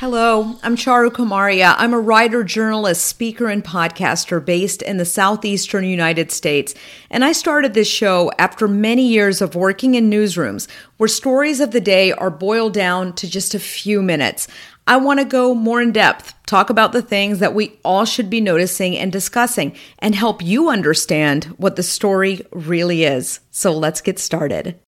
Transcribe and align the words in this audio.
Hello, 0.00 0.56
I'm 0.62 0.76
Charu 0.76 1.10
Kumarhia. 1.10 1.74
I'm 1.76 1.92
a 1.92 1.98
writer, 1.98 2.44
journalist, 2.44 3.04
speaker, 3.04 3.48
and 3.48 3.64
podcaster 3.64 4.38
based 4.42 4.80
in 4.80 4.96
the 4.96 5.04
southeastern 5.04 5.84
United 5.84 6.30
States. 6.30 6.72
And 7.10 7.24
I 7.24 7.32
started 7.32 7.74
this 7.74 7.88
show 7.88 8.30
after 8.38 8.68
many 8.68 9.08
years 9.08 9.42
of 9.42 9.56
working 9.56 9.96
in 9.96 10.08
newsrooms 10.08 10.68
where 10.98 11.08
stories 11.08 11.58
of 11.58 11.72
the 11.72 11.80
day 11.80 12.12
are 12.12 12.30
boiled 12.30 12.74
down 12.74 13.12
to 13.14 13.28
just 13.28 13.56
a 13.56 13.58
few 13.58 14.00
minutes. 14.00 14.46
I 14.86 14.98
want 14.98 15.18
to 15.18 15.24
go 15.24 15.52
more 15.52 15.82
in 15.82 15.90
depth, 15.90 16.32
talk 16.46 16.70
about 16.70 16.92
the 16.92 17.02
things 17.02 17.40
that 17.40 17.52
we 17.52 17.80
all 17.84 18.04
should 18.04 18.30
be 18.30 18.40
noticing 18.40 18.96
and 18.96 19.10
discussing, 19.10 19.74
and 19.98 20.14
help 20.14 20.44
you 20.44 20.68
understand 20.68 21.46
what 21.56 21.74
the 21.74 21.82
story 21.82 22.46
really 22.52 23.02
is. 23.02 23.40
So 23.50 23.72
let's 23.72 24.00
get 24.00 24.20
started. 24.20 24.78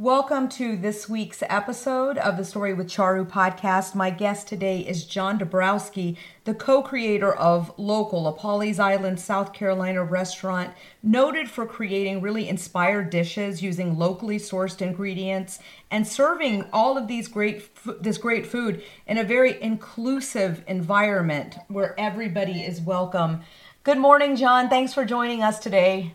Welcome 0.00 0.48
to 0.52 0.78
this 0.78 1.10
week's 1.10 1.42
episode 1.42 2.16
of 2.16 2.38
the 2.38 2.44
Story 2.46 2.72
with 2.72 2.86
Charu 2.86 3.28
podcast. 3.28 3.94
My 3.94 4.08
guest 4.08 4.48
today 4.48 4.80
is 4.80 5.04
John 5.04 5.38
Dabrowski, 5.38 6.16
the 6.44 6.54
co 6.54 6.80
creator 6.80 7.34
of 7.34 7.70
Local, 7.78 8.26
a 8.26 8.32
Pawleys 8.32 8.78
Island, 8.78 9.20
South 9.20 9.52
Carolina 9.52 10.02
restaurant 10.02 10.72
noted 11.02 11.50
for 11.50 11.66
creating 11.66 12.22
really 12.22 12.48
inspired 12.48 13.10
dishes 13.10 13.62
using 13.62 13.98
locally 13.98 14.38
sourced 14.38 14.80
ingredients 14.80 15.58
and 15.90 16.08
serving 16.08 16.64
all 16.72 16.96
of 16.96 17.06
these 17.06 17.28
great 17.28 17.68
this 18.02 18.16
great 18.16 18.46
food 18.46 18.82
in 19.06 19.18
a 19.18 19.22
very 19.22 19.62
inclusive 19.62 20.64
environment 20.66 21.58
where 21.68 21.94
everybody 22.00 22.62
is 22.62 22.80
welcome. 22.80 23.42
Good 23.84 23.98
morning, 23.98 24.34
John. 24.36 24.70
Thanks 24.70 24.94
for 24.94 25.04
joining 25.04 25.42
us 25.42 25.58
today. 25.58 26.14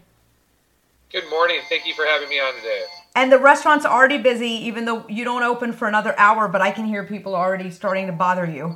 Good 1.11 1.29
morning. 1.29 1.59
Thank 1.69 1.85
you 1.85 1.93
for 1.93 2.05
having 2.05 2.29
me 2.29 2.39
on 2.39 2.55
today. 2.55 2.85
And 3.15 3.31
the 3.31 3.39
restaurant's 3.39 3.85
already 3.85 4.17
busy, 4.17 4.49
even 4.49 4.85
though 4.85 5.05
you 5.07 5.23
don't 5.23 5.43
open 5.43 5.71
for 5.71 5.87
another 5.87 6.13
hour, 6.17 6.47
but 6.49 6.61
I 6.61 6.71
can 6.71 6.85
hear 6.85 7.03
people 7.05 7.35
already 7.35 7.71
starting 7.71 8.07
to 8.07 8.13
bother 8.13 8.45
you. 8.45 8.75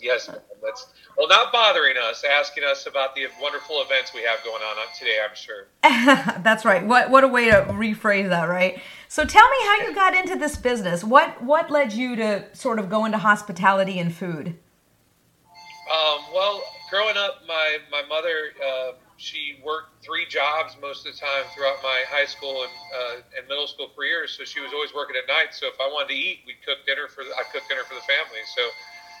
yes, 0.00 0.30
that's 0.62 0.86
well, 1.16 1.28
not 1.28 1.52
bothering 1.52 1.96
us, 1.96 2.24
asking 2.24 2.64
us 2.64 2.86
about 2.86 3.14
the 3.14 3.26
wonderful 3.40 3.82
events 3.82 4.12
we 4.12 4.22
have 4.22 4.42
going 4.44 4.62
on 4.62 4.76
today, 4.98 5.18
I'm 5.22 5.34
sure. 5.34 5.66
that's 6.42 6.64
right. 6.64 6.84
What 6.84 7.10
what 7.10 7.22
a 7.22 7.28
way 7.28 7.50
to 7.50 7.66
rephrase 7.70 8.28
that, 8.30 8.48
right? 8.48 8.80
So 9.08 9.24
tell 9.24 9.48
me 9.48 9.56
how 9.62 9.76
you 9.86 9.94
got 9.94 10.14
into 10.14 10.36
this 10.36 10.56
business. 10.56 11.04
What 11.04 11.42
what 11.42 11.70
led 11.70 11.92
you 11.92 12.16
to 12.16 12.44
sort 12.54 12.78
of 12.78 12.88
go 12.88 13.04
into 13.04 13.18
hospitality 13.18 13.98
and 14.00 14.12
food? 14.12 14.58
Um, 15.92 16.24
well, 16.32 16.62
growing 16.90 17.16
up, 17.16 17.42
my 17.46 17.78
my 17.90 18.02
mother 18.08 18.50
uh, 18.64 18.92
she 19.16 19.60
worked 19.64 20.04
three 20.04 20.26
jobs 20.26 20.76
most 20.80 21.06
of 21.06 21.14
the 21.14 21.18
time 21.18 21.44
throughout 21.54 21.78
my 21.82 22.02
high 22.10 22.26
school 22.26 22.62
and, 22.62 22.74
uh, 22.90 23.38
and 23.38 23.46
middle 23.48 23.66
school 23.66 23.88
careers. 23.94 24.34
So 24.36 24.44
she 24.44 24.60
was 24.60 24.72
always 24.72 24.92
working 24.94 25.16
at 25.16 25.28
night. 25.28 25.54
So 25.54 25.66
if 25.66 25.78
I 25.80 25.86
wanted 25.86 26.14
to 26.14 26.18
eat, 26.18 26.40
we'd 26.46 26.60
cook 26.66 26.84
dinner 26.86 27.06
for 27.08 27.22
I 27.22 27.42
cook 27.52 27.62
dinner 27.68 27.84
for 27.84 27.94
the 27.94 28.06
family. 28.06 28.42
So 28.56 28.62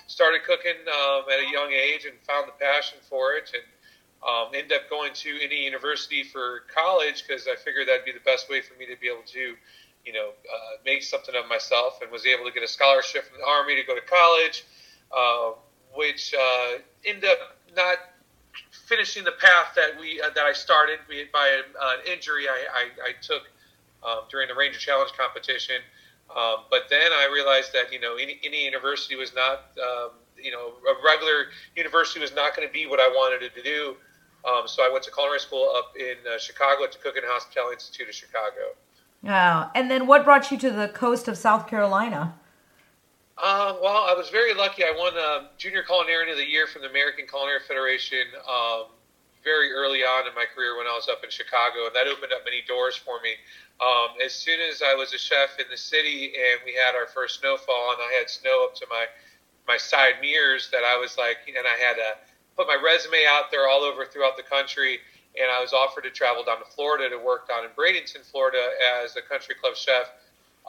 started 0.06 0.42
cooking 0.42 0.82
um, 0.90 1.24
at 1.30 1.40
a 1.40 1.48
young 1.50 1.70
age 1.72 2.04
and 2.04 2.18
found 2.26 2.48
the 2.48 2.56
passion 2.58 2.98
for 3.08 3.34
it 3.34 3.50
and 3.54 3.64
um, 4.26 4.52
ended 4.54 4.72
up 4.72 4.90
going 4.90 5.12
to 5.12 5.30
any 5.42 5.64
University 5.64 6.22
for 6.22 6.64
college 6.74 7.24
because 7.26 7.46
I 7.46 7.56
figured 7.56 7.88
that'd 7.88 8.04
be 8.04 8.12
the 8.12 8.24
best 8.24 8.50
way 8.50 8.60
for 8.62 8.74
me 8.78 8.86
to 8.86 8.96
be 9.00 9.08
able 9.08 9.24
to, 9.32 9.54
you 10.04 10.12
know, 10.12 10.30
uh, 10.30 10.80
make 10.84 11.02
something 11.02 11.34
of 11.34 11.48
myself 11.48 12.00
and 12.02 12.10
was 12.10 12.26
able 12.26 12.44
to 12.44 12.52
get 12.52 12.62
a 12.62 12.68
scholarship 12.68 13.24
from 13.24 13.38
the 13.38 13.46
Army 13.46 13.76
to 13.76 13.86
go 13.86 13.94
to 13.94 14.00
college, 14.00 14.64
uh, 15.12 15.52
which 15.94 16.34
uh, 16.34 16.78
ended 17.04 17.28
up 17.30 17.56
not 17.76 17.98
finishing 18.86 19.24
the 19.24 19.32
path 19.32 19.74
that 19.76 19.98
we 19.98 20.20
uh, 20.20 20.30
that 20.34 20.44
I 20.44 20.52
started 20.52 20.98
by 21.32 21.48
an 21.48 22.12
injury 22.12 22.48
I, 22.48 22.66
I, 22.72 23.08
I 23.08 23.12
took 23.20 23.42
um, 24.04 24.20
during 24.30 24.48
the 24.48 24.54
Ranger 24.54 24.78
Challenge 24.78 25.10
competition. 25.18 25.76
Um, 26.34 26.64
but 26.70 26.88
then 26.88 27.12
I 27.12 27.28
realized 27.32 27.72
that 27.72 27.92
you 27.92 28.00
know 28.00 28.16
any, 28.16 28.40
any 28.44 28.64
university 28.64 29.16
was 29.16 29.34
not 29.34 29.70
um, 29.78 30.10
you 30.36 30.50
know 30.50 30.74
a 30.88 30.94
regular 31.04 31.46
university 31.76 32.20
was 32.20 32.34
not 32.34 32.56
going 32.56 32.66
to 32.66 32.72
be 32.72 32.86
what 32.86 33.00
I 33.00 33.08
wanted 33.08 33.42
it 33.42 33.54
to 33.54 33.62
do. 33.62 33.96
Um, 34.44 34.66
so 34.66 34.82
I 34.82 34.90
went 34.92 35.04
to 35.04 35.10
culinary 35.10 35.40
school 35.40 35.72
up 35.74 35.94
in 35.98 36.16
uh, 36.30 36.38
Chicago 36.38 36.84
at 36.84 36.92
the 36.92 36.98
Cooking 36.98 37.22
and 37.22 37.32
Hospitality 37.32 37.74
Institute 37.74 38.08
of 38.08 38.14
Chicago. 38.14 38.76
Wow! 39.22 39.70
And 39.74 39.90
then 39.90 40.06
what 40.06 40.24
brought 40.24 40.50
you 40.50 40.58
to 40.58 40.70
the 40.70 40.88
coast 40.88 41.28
of 41.28 41.38
South 41.38 41.66
Carolina? 41.66 42.34
Uh, 43.36 43.74
well, 43.82 44.06
I 44.06 44.14
was 44.14 44.30
very 44.30 44.54
lucky. 44.54 44.84
I 44.84 44.94
won 44.96 45.16
a 45.16 45.50
Junior 45.58 45.82
Culinarian 45.82 46.30
of 46.30 46.36
the 46.36 46.46
Year 46.46 46.66
from 46.66 46.82
the 46.82 46.88
American 46.88 47.26
Culinary 47.26 47.58
Federation 47.66 48.22
um, 48.48 48.86
very 49.42 49.72
early 49.72 50.00
on 50.06 50.28
in 50.28 50.34
my 50.34 50.46
career 50.54 50.78
when 50.78 50.86
I 50.86 50.94
was 50.94 51.08
up 51.08 51.24
in 51.24 51.30
Chicago, 51.30 51.86
and 51.86 51.94
that 51.96 52.06
opened 52.06 52.32
up 52.32 52.44
many 52.44 52.62
doors 52.68 52.96
for 52.96 53.20
me. 53.20 53.34
Um, 53.82 54.14
as 54.24 54.32
soon 54.32 54.60
as 54.60 54.82
I 54.82 54.94
was 54.94 55.12
a 55.12 55.18
chef 55.18 55.58
in 55.58 55.66
the 55.68 55.76
city 55.76 56.32
and 56.32 56.60
we 56.64 56.74
had 56.74 56.94
our 56.94 57.06
first 57.06 57.40
snowfall, 57.40 57.98
and 57.98 58.00
I 58.00 58.14
had 58.16 58.30
snow 58.30 58.64
up 58.64 58.74
to 58.76 58.86
my 58.88 59.06
my 59.66 59.78
side 59.78 60.20
mirrors, 60.20 60.68
that 60.70 60.84
I 60.84 60.96
was 60.98 61.16
like, 61.16 61.38
and 61.48 61.66
I 61.66 61.76
had 61.80 61.94
to 61.96 62.14
put 62.54 62.68
my 62.68 62.76
resume 62.76 63.24
out 63.26 63.50
there 63.50 63.66
all 63.66 63.80
over 63.80 64.04
throughout 64.04 64.36
the 64.36 64.42
country. 64.42 65.00
And 65.40 65.50
I 65.50 65.60
was 65.60 65.72
offered 65.72 66.04
to 66.04 66.10
travel 66.10 66.44
down 66.44 66.58
to 66.58 66.70
Florida 66.70 67.08
to 67.08 67.18
work 67.18 67.48
down 67.48 67.64
in 67.64 67.70
Bradenton, 67.70 68.22
Florida, 68.30 68.60
as 69.02 69.16
a 69.16 69.22
country 69.22 69.54
club 69.56 69.74
chef 69.74 70.12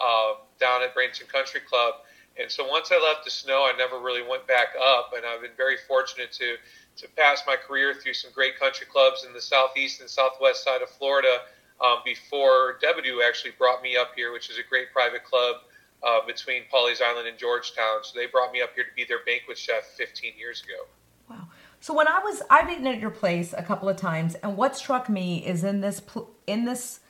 um, 0.02 0.38
down 0.60 0.82
at 0.82 0.96
Bradenton 0.96 1.28
Country 1.28 1.60
Club 1.60 1.96
and 2.38 2.52
so 2.52 2.68
once 2.68 2.92
I 2.92 3.02
left 3.02 3.24
the 3.24 3.32
snow, 3.32 3.70
I 3.72 3.78
never 3.78 4.00
really 4.00 4.28
went 4.28 4.46
back 4.48 4.70
up. 4.80 5.12
And 5.16 5.26
I've 5.26 5.42
been 5.42 5.56
very 5.58 5.78
fortunate 5.88 6.32
to 6.34 6.56
to 6.98 7.08
pass 7.18 7.44
my 7.46 7.58
career 7.58 7.94
through 7.94 8.14
some 8.14 8.32
great 8.34 8.58
country 8.58 8.88
clubs 8.88 9.26
in 9.26 9.34
the 9.34 9.42
southeast 9.42 10.00
and 10.00 10.10
southwest 10.10 10.64
side 10.64 10.82
of 10.82 10.90
Florida. 10.90 11.42
Um, 11.82 11.98
before 12.06 12.80
DeBordieu 12.82 13.20
actually 13.28 13.52
brought 13.58 13.82
me 13.82 13.98
up 13.98 14.12
here, 14.16 14.32
which 14.32 14.50
is 14.50 14.58
a 14.58 14.64
great 14.70 14.94
private 14.94 15.26
club 15.26 15.58
uh, 16.04 16.20
between 16.26 16.64
Pawleys 16.74 17.02
Island 17.02 17.28
and 17.28 17.38
Georgetown. 17.38 18.00
So 18.04 18.18
they 18.18 18.28
brought 18.28 18.54
me 18.54 18.62
up 18.62 18.70
here 18.76 18.86
to 18.86 18.94
be 18.96 19.04
their 19.04 19.26
banquet 19.26 19.58
chef 19.58 19.84
15 19.98 20.34
years 20.38 20.64
ago. 20.64 20.88
Wow. 21.30 21.48
So 21.82 21.94
when 21.94 22.08
I 22.08 22.20
was, 22.20 22.42
I've 22.50 22.70
eaten 22.70 22.88
at 22.88 23.00
your 23.00 23.12
place 23.12 23.54
a 23.58 23.62
couple 23.62 23.90
of 23.90 23.98
times, 23.98 24.36
and 24.36 24.56
what 24.56 24.78
struck 24.78 25.10
me 25.10 25.46
is 25.46 25.66
in 25.66 25.82
this 25.82 26.02
in 26.48 26.64
this 26.64 27.02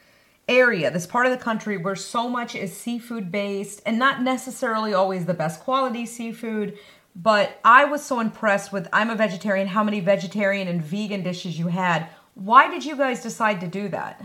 area, 0.47 0.91
this 0.91 1.07
part 1.07 1.25
of 1.25 1.31
the 1.31 1.44
country 1.44 1.78
where 1.78 1.95
so 1.95 2.29
much 2.29 2.56
is 2.56 2.75
seafood 2.75 3.31
based 3.31 3.81
and 3.85 3.97
not 3.97 4.22
necessarily 4.22 4.94
always 4.94 5.25
the 5.25 5.33
best 5.33 5.61
quality 5.61 6.06
seafood. 6.06 6.78
But 7.16 7.59
I 7.63 7.85
was 7.85 8.06
so 8.06 8.19
impressed 8.19 8.73
with, 8.73 8.88
I'm 8.91 9.09
a 9.09 9.16
vegetarian, 9.16 9.67
how 9.67 9.83
many 9.83 10.01
vegetarian 10.01 10.67
and 10.67 10.81
vegan 10.81 11.23
dishes 11.23 11.57
you 11.57 11.67
had. 11.67 12.07
Why 12.33 12.69
did 12.69 12.83
you 12.83 12.97
guys 12.97 13.23
decide 13.23 13.61
to 13.61 13.67
do 13.67 13.88
that? 13.89 14.22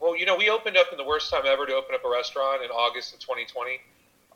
Well, 0.00 0.16
you 0.16 0.26
know, 0.26 0.36
we 0.36 0.50
opened 0.50 0.76
up 0.76 0.88
in 0.90 0.98
the 0.98 1.04
worst 1.04 1.30
time 1.30 1.42
ever 1.46 1.66
to 1.66 1.74
open 1.74 1.94
up 1.94 2.04
a 2.04 2.10
restaurant 2.10 2.64
in 2.64 2.70
August 2.70 3.14
of 3.14 3.20
2020. 3.20 3.80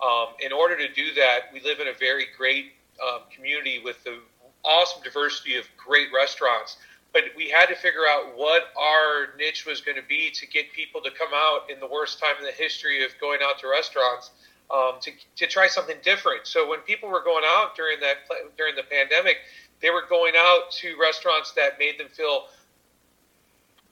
Um, 0.02 0.34
in 0.40 0.52
order 0.52 0.76
to 0.76 0.92
do 0.92 1.14
that, 1.14 1.52
we 1.52 1.60
live 1.60 1.80
in 1.80 1.88
a 1.88 1.92
very 1.94 2.26
great 2.36 2.72
um, 3.02 3.20
community 3.34 3.80
with 3.82 4.02
the 4.04 4.18
awesome 4.64 5.02
diversity 5.02 5.56
of 5.56 5.64
great 5.76 6.08
restaurants 6.14 6.76
but 7.14 7.22
we 7.36 7.48
had 7.48 7.66
to 7.66 7.76
figure 7.76 8.02
out 8.10 8.36
what 8.36 8.64
our 8.76 9.28
niche 9.38 9.64
was 9.64 9.80
going 9.80 9.96
to 9.96 10.06
be 10.06 10.30
to 10.32 10.46
get 10.48 10.70
people 10.72 11.00
to 11.00 11.10
come 11.12 11.30
out 11.32 11.70
in 11.70 11.78
the 11.78 11.86
worst 11.86 12.18
time 12.18 12.34
in 12.38 12.44
the 12.44 12.52
history 12.52 13.04
of 13.04 13.12
going 13.20 13.38
out 13.40 13.58
to 13.60 13.68
restaurants 13.68 14.32
um, 14.74 14.94
to, 15.00 15.12
to 15.36 15.46
try 15.46 15.68
something 15.68 15.96
different. 16.02 16.46
So 16.46 16.68
when 16.68 16.80
people 16.80 17.08
were 17.08 17.22
going 17.22 17.44
out 17.46 17.76
during 17.76 18.00
that 18.00 18.16
during 18.58 18.74
the 18.74 18.82
pandemic, 18.82 19.36
they 19.80 19.90
were 19.90 20.04
going 20.08 20.34
out 20.36 20.72
to 20.82 20.96
restaurants 21.00 21.52
that 21.52 21.78
made 21.78 21.98
them 21.98 22.08
feel 22.08 22.48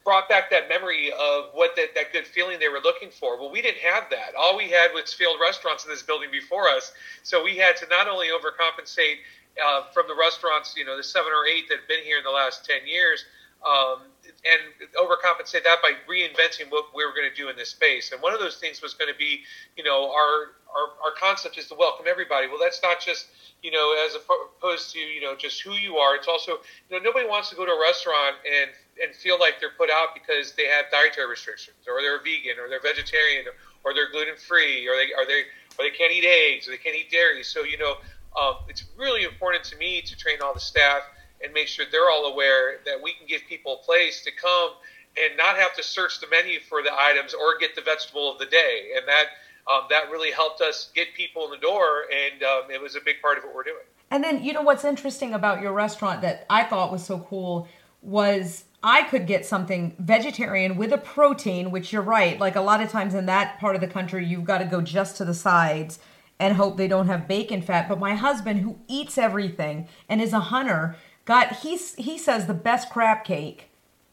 brought 0.04 0.28
back 0.28 0.50
that 0.50 0.68
memory 0.68 1.12
of 1.12 1.50
what 1.52 1.76
that, 1.76 1.94
that 1.94 2.12
good 2.12 2.26
feeling 2.26 2.58
they 2.58 2.68
were 2.68 2.80
looking 2.82 3.10
for. 3.10 3.38
Well, 3.38 3.52
we 3.52 3.62
didn't 3.62 3.82
have 3.82 4.10
that. 4.10 4.34
All 4.36 4.56
we 4.56 4.68
had 4.68 4.92
was 4.92 5.12
failed 5.12 5.36
restaurants 5.40 5.84
in 5.84 5.90
this 5.90 6.02
building 6.02 6.28
before 6.32 6.68
us. 6.68 6.92
So 7.22 7.44
we 7.44 7.56
had 7.56 7.76
to 7.76 7.86
not 7.86 8.08
only 8.08 8.26
overcompensate 8.28 9.18
uh, 9.60 9.82
from 9.92 10.06
the 10.08 10.14
restaurants, 10.14 10.74
you 10.76 10.84
know, 10.84 10.96
the 10.96 11.04
seven 11.04 11.30
or 11.32 11.46
eight 11.46 11.68
that 11.68 11.80
have 11.80 11.88
been 11.88 12.04
here 12.04 12.18
in 12.18 12.24
the 12.24 12.30
last 12.30 12.64
10 12.64 12.86
years, 12.86 13.24
um, 13.64 14.02
and 14.42 14.60
overcompensate 14.98 15.62
that 15.62 15.78
by 15.82 15.92
reinventing 16.10 16.70
what 16.70 16.86
we 16.94 17.04
were 17.04 17.12
going 17.12 17.28
to 17.28 17.36
do 17.36 17.48
in 17.48 17.56
this 17.56 17.70
space. 17.70 18.10
And 18.10 18.20
one 18.20 18.32
of 18.32 18.40
those 18.40 18.56
things 18.56 18.82
was 18.82 18.94
going 18.94 19.12
to 19.12 19.18
be, 19.18 19.42
you 19.76 19.84
know, 19.84 20.10
our, 20.10 20.58
our, 20.66 20.86
our 21.04 21.14
concept 21.18 21.58
is 21.58 21.68
to 21.68 21.74
welcome 21.74 22.06
everybody. 22.08 22.48
Well, 22.48 22.58
that's 22.60 22.82
not 22.82 23.00
just, 23.00 23.26
you 23.62 23.70
know, 23.70 23.94
as 24.04 24.16
opposed 24.16 24.92
to, 24.94 24.98
you 24.98 25.20
know, 25.20 25.36
just 25.36 25.62
who 25.62 25.74
you 25.74 25.96
are. 25.96 26.16
It's 26.16 26.26
also, 26.26 26.58
you 26.90 26.98
know, 26.98 27.02
nobody 27.02 27.28
wants 27.28 27.50
to 27.50 27.56
go 27.56 27.64
to 27.64 27.70
a 27.70 27.80
restaurant 27.80 28.36
and, 28.42 28.70
and 29.02 29.14
feel 29.14 29.38
like 29.38 29.60
they're 29.60 29.78
put 29.78 29.90
out 29.90 30.08
because 30.14 30.52
they 30.54 30.66
have 30.66 30.86
dietary 30.90 31.30
restrictions 31.30 31.76
or 31.86 32.02
they're 32.02 32.18
vegan 32.18 32.58
or 32.58 32.68
they're 32.68 32.82
vegetarian 32.82 33.46
or 33.84 33.94
they're 33.94 34.10
gluten 34.10 34.36
free 34.36 34.88
or 34.88 34.96
they, 34.98 35.14
are 35.14 35.26
they, 35.26 35.46
or 35.78 35.86
they 35.86 35.94
can't 35.94 36.10
eat 36.10 36.26
eggs 36.26 36.66
or 36.66 36.72
they 36.72 36.82
can't 36.82 36.96
eat 36.96 37.10
dairy. 37.12 37.44
So, 37.44 37.62
you 37.62 37.78
know, 37.78 37.94
um, 38.40 38.56
it's 38.68 38.84
really 38.96 39.24
important 39.24 39.64
to 39.64 39.76
me 39.76 40.00
to 40.02 40.16
train 40.16 40.38
all 40.42 40.54
the 40.54 40.60
staff 40.60 41.02
and 41.42 41.52
make 41.52 41.68
sure 41.68 41.84
they're 41.90 42.10
all 42.10 42.26
aware 42.26 42.80
that 42.86 43.00
we 43.02 43.12
can 43.14 43.26
give 43.26 43.42
people 43.48 43.80
a 43.80 43.84
place 43.84 44.22
to 44.22 44.30
come 44.30 44.70
and 45.16 45.36
not 45.36 45.56
have 45.56 45.74
to 45.74 45.82
search 45.82 46.20
the 46.20 46.26
menu 46.28 46.60
for 46.60 46.82
the 46.82 46.92
items 46.92 47.34
or 47.34 47.58
get 47.58 47.74
the 47.74 47.82
vegetable 47.82 48.32
of 48.32 48.38
the 48.38 48.46
day. 48.46 48.92
And 48.96 49.06
that 49.06 49.26
um, 49.70 49.82
that 49.90 50.10
really 50.10 50.32
helped 50.32 50.60
us 50.60 50.90
get 50.92 51.14
people 51.14 51.44
in 51.44 51.52
the 51.52 51.56
door, 51.56 52.06
and 52.10 52.42
um, 52.42 52.70
it 52.70 52.80
was 52.80 52.96
a 52.96 53.00
big 53.00 53.22
part 53.22 53.38
of 53.38 53.44
what 53.44 53.54
we're 53.54 53.62
doing. 53.62 53.84
And 54.10 54.22
then, 54.22 54.42
you 54.42 54.52
know, 54.52 54.62
what's 54.62 54.84
interesting 54.84 55.34
about 55.34 55.62
your 55.62 55.72
restaurant 55.72 56.20
that 56.22 56.46
I 56.50 56.64
thought 56.64 56.90
was 56.90 57.04
so 57.04 57.20
cool 57.20 57.68
was 58.02 58.64
I 58.82 59.04
could 59.04 59.26
get 59.26 59.46
something 59.46 59.94
vegetarian 60.00 60.76
with 60.76 60.92
a 60.92 60.98
protein, 60.98 61.70
which 61.70 61.92
you're 61.92 62.02
right. 62.02 62.38
Like 62.38 62.56
a 62.56 62.60
lot 62.60 62.82
of 62.82 62.90
times 62.90 63.14
in 63.14 63.26
that 63.26 63.60
part 63.60 63.76
of 63.76 63.80
the 63.80 63.86
country, 63.86 64.26
you've 64.26 64.44
got 64.44 64.58
to 64.58 64.64
go 64.64 64.80
just 64.80 65.16
to 65.18 65.24
the 65.24 65.34
sides 65.34 66.00
and 66.42 66.56
hope 66.56 66.76
they 66.76 66.88
don't 66.88 67.06
have 67.06 67.28
bacon 67.28 67.62
fat. 67.62 67.88
But 67.88 68.00
my 68.00 68.14
husband, 68.14 68.60
who 68.60 68.80
eats 68.88 69.16
everything 69.16 69.86
and 70.08 70.20
is 70.20 70.32
a 70.32 70.40
hunter, 70.40 70.96
got 71.24 71.60
he 71.60 71.76
he 71.96 72.18
says 72.18 72.46
the 72.46 72.54
best 72.54 72.90
crab 72.90 73.22
cake 73.22 73.68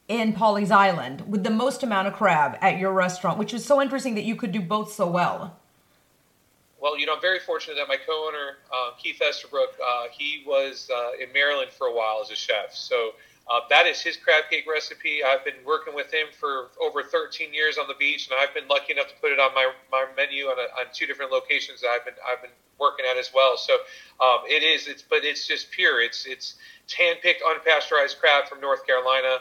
in 0.07 0.33
Pawleys 0.33 0.69
Island 0.69 1.21
with 1.27 1.43
the 1.43 1.49
most 1.49 1.81
amount 1.81 2.07
of 2.07 2.13
crab 2.13 2.55
at 2.61 2.77
your 2.77 2.93
restaurant, 2.93 3.39
which 3.39 3.51
is 3.51 3.65
so 3.65 3.81
interesting 3.81 4.13
that 4.13 4.25
you 4.25 4.35
could 4.35 4.51
do 4.51 4.61
both 4.61 4.93
so 4.93 5.07
well. 5.09 5.57
Well, 6.79 6.97
you 6.99 7.07
know, 7.07 7.15
I'm 7.15 7.21
very 7.21 7.39
fortunate 7.39 7.75
that 7.75 7.87
my 7.87 7.97
co-owner 7.97 8.57
uh, 8.71 8.91
Keith 9.01 9.19
Esterbrook, 9.19 9.73
uh, 9.83 10.05
he 10.11 10.43
was 10.45 10.89
uh, 10.95 11.21
in 11.21 11.33
Maryland 11.33 11.71
for 11.71 11.87
a 11.87 11.93
while 11.93 12.21
as 12.21 12.29
a 12.29 12.35
chef, 12.35 12.73
so 12.73 13.13
uh, 13.49 13.61
that 13.69 13.87
is 13.87 13.99
his 13.99 14.15
crab 14.15 14.43
cake 14.49 14.65
recipe. 14.71 15.23
I've 15.25 15.43
been 15.43 15.65
working 15.65 15.95
with 15.95 16.13
him 16.13 16.27
for 16.39 16.67
over 16.79 17.01
13 17.01 17.51
years 17.51 17.79
on 17.79 17.87
the 17.87 17.95
beach, 17.95 18.29
and 18.29 18.37
I've 18.39 18.53
been 18.53 18.67
lucky 18.67 18.93
enough 18.93 19.07
to 19.07 19.15
put 19.19 19.31
it 19.31 19.39
on 19.39 19.55
my, 19.55 19.71
my 19.91 20.05
menu 20.15 20.45
on, 20.45 20.59
a, 20.59 20.69
on 20.79 20.85
two 20.93 21.07
different 21.07 21.31
locations 21.31 21.83
I've 21.83 22.05
been 22.05 22.13
I've 22.29 22.41
been 22.41 22.51
working 22.79 23.05
at 23.09 23.17
as 23.17 23.31
well. 23.33 23.57
So 23.57 23.73
um, 24.21 24.45
it 24.47 24.61
is, 24.61 24.87
it's 24.87 25.01
but 25.01 25.23
it's 25.23 25.47
just 25.47 25.71
pure. 25.71 25.99
It's 25.99 26.27
it's 26.27 26.55
hand-picked, 26.95 27.41
unpasteurized 27.41 28.19
crab 28.19 28.47
from 28.47 28.61
North 28.61 28.85
Carolina, 28.85 29.39